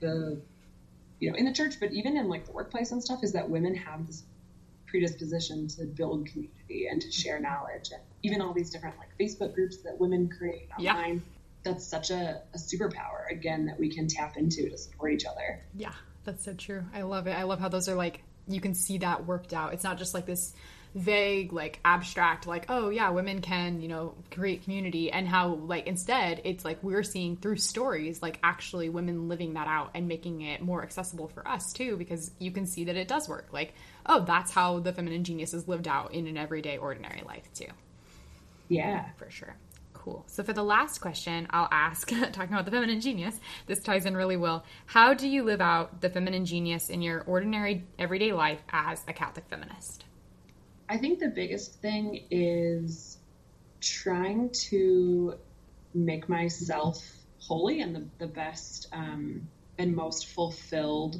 [0.00, 0.42] the
[1.20, 3.48] you know in the church, but even in like the workplace and stuff, is that
[3.48, 4.24] women have this
[4.88, 9.54] predisposition to build community and to share knowledge, and even all these different like Facebook
[9.54, 10.94] groups that women create Yeah.
[10.94, 11.22] online.
[11.64, 15.62] That's such a, a superpower again that we can tap into to support each other.
[15.76, 15.92] Yeah,
[16.24, 16.82] that's so true.
[16.92, 17.38] I love it.
[17.38, 19.72] I love how those are like you can see that worked out.
[19.72, 20.52] It's not just like this
[20.94, 25.86] vague, like abstract, like oh yeah, women can you know create community, and how like
[25.86, 30.42] instead it's like we're seeing through stories like actually women living that out and making
[30.42, 33.48] it more accessible for us too, because you can see that it does work.
[33.52, 33.74] Like
[34.06, 37.66] oh, that's how the feminine genius is lived out in an everyday, ordinary life too
[38.68, 39.06] Yeah.
[39.16, 39.56] for sure.
[39.94, 40.24] Cool.
[40.26, 44.16] So for the last question, I'll ask, talking about the feminine genius, this ties in
[44.16, 44.64] really well.
[44.86, 49.12] How do you live out the feminine genius in your ordinary everyday life as a
[49.12, 50.04] Catholic feminist?
[50.92, 53.16] I think the biggest thing is
[53.80, 55.38] trying to
[55.94, 57.02] make myself
[57.38, 61.18] holy and the, the best um, and most fulfilled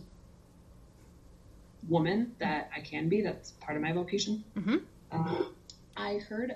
[1.89, 3.23] woman that I can be.
[3.23, 4.45] That's part of my vocation.
[4.55, 4.83] Mhm.
[5.11, 5.55] Um,
[5.97, 6.55] I heard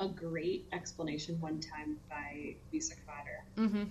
[0.00, 3.64] a great explanation one time by Lisa Kvader.
[3.64, 3.84] Mm-hmm.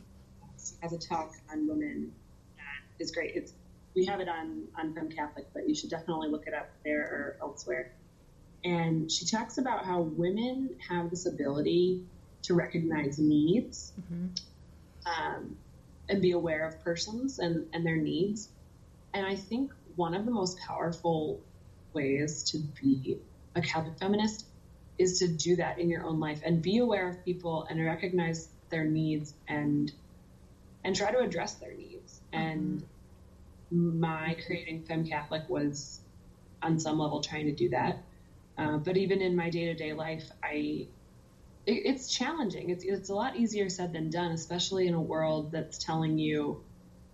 [0.58, 2.12] She has a talk on women
[2.58, 3.38] that is great.
[3.38, 3.54] It's
[3.96, 7.04] we have it on on Fem Catholic, but you should definitely look it up there
[7.04, 7.94] or elsewhere.
[8.64, 12.04] And she talks about how women have this ability
[12.44, 13.94] to recognize needs
[15.06, 15.58] um,
[16.10, 18.50] and be aware of persons and, and their needs.
[19.14, 21.42] And I think one of the most powerful
[21.94, 23.20] ways to be
[23.56, 24.46] a Catholic feminist
[24.98, 28.50] is to do that in your own life and be aware of people and recognize
[28.70, 29.92] their needs and
[30.84, 32.22] and try to address their needs.
[32.32, 32.84] And
[33.72, 36.00] my creating Fem Catholic was
[36.62, 38.04] on some level trying to do that.
[38.60, 40.90] Uh, but even in my day to day life, I
[41.66, 42.70] it, it's challenging.
[42.70, 46.64] It's it's a lot easier said than done, especially in a world that's telling you,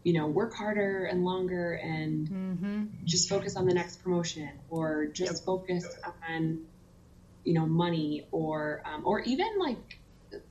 [0.04, 2.86] you know, work harder and longer and Mm-hmm.
[3.06, 5.98] just focus on the next promotion or just focus
[6.30, 6.62] on
[7.46, 10.00] you know money or um, or even like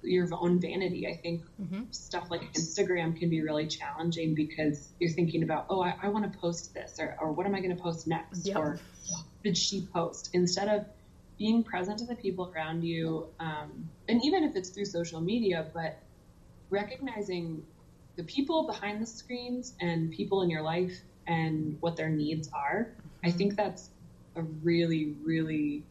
[0.02, 1.92] your own vanity i think Mhm.
[1.94, 6.30] stuff like instagram can be really challenging because you're thinking about oh i, I want
[6.30, 8.56] to post this or, or what am i going to post next Yep.
[8.56, 8.78] or
[9.42, 10.84] did she post instead of
[11.38, 15.66] being present to the people around you um, and even if it's through social media
[15.74, 16.00] but
[16.70, 17.62] recognizing
[18.16, 20.92] the people behind the screens and people in your life
[21.26, 22.86] and what their needs are.
[23.24, 23.90] I think that's
[24.36, 25.82] a really, really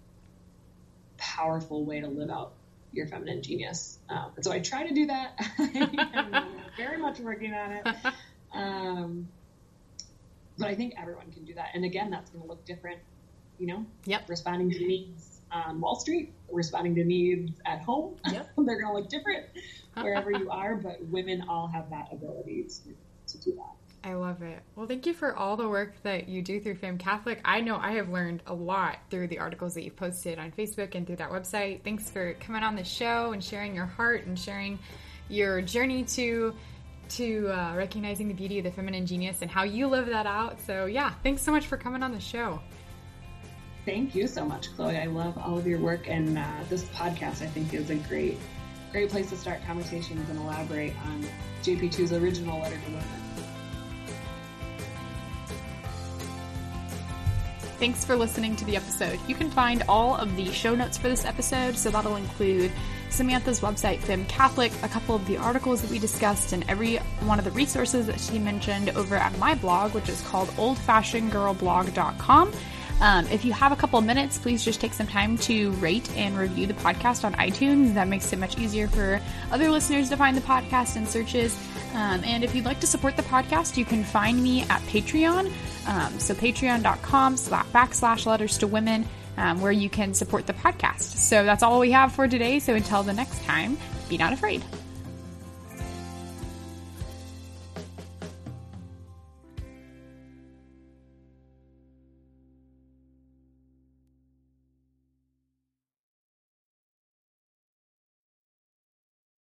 [1.18, 2.54] powerful way to live out
[2.94, 4.00] your feminine genius.
[4.10, 5.40] Um, and so I try to do that.
[5.60, 7.88] I'm very much working on it.
[8.54, 9.28] Um,
[10.58, 11.70] but I think everyone can do that.
[11.74, 13.00] And again, that's going to look different,
[13.58, 13.86] you know?
[14.06, 14.30] Yep.
[14.30, 18.16] Responding to needs on Wall Street, responding to needs at home.
[18.32, 18.52] Yep.
[18.58, 19.46] They're going to look different
[19.96, 23.13] wherever you are, but women all have that ability to, to do that.
[24.04, 24.62] I love it.
[24.76, 27.40] Well, thank you for all the work that you do through Fem Catholic.
[27.46, 30.96] I know I have learned a lot through the articles that you've posted on Facebook
[30.96, 31.84] and through that website.
[31.84, 34.78] Thanks for coming on the show and sharing your heart and sharing
[35.30, 36.54] your journey to
[37.10, 40.60] to uh, recognizing the beauty of the feminine genius and how you live that out.
[40.62, 42.60] So, yeah, thanks so much for coming on the show.
[43.86, 44.98] Thank you so much, Chloe.
[44.98, 48.38] I love all of your work, and uh, this podcast I think is a great,
[48.92, 51.26] great place to start conversations and elaborate on
[51.62, 53.23] JP2's original letter to women.
[57.80, 59.20] Thanks for listening to the episode.
[59.28, 62.72] You can find all of the show notes for this episode, so that'll include
[63.10, 67.40] Samantha's website, Fem Catholic, a couple of the articles that we discussed, and every one
[67.40, 72.52] of the resources that she mentioned over at my blog, which is called oldfashionedgirlblog.com.
[73.02, 76.38] Um, if you have a couple minutes, please just take some time to rate and
[76.38, 77.96] review the podcast on iTunes.
[77.96, 79.20] That makes it much easier for
[79.52, 81.58] other listeners to find the podcast in searches.
[81.94, 85.52] Um, and if you'd like to support the podcast, you can find me at Patreon.
[85.88, 91.02] Um, so patreon.com slash backslash letters to women, um, where you can support the podcast.
[91.02, 92.60] So that's all we have for today.
[92.60, 93.78] So until the next time,
[94.10, 94.64] be not afraid.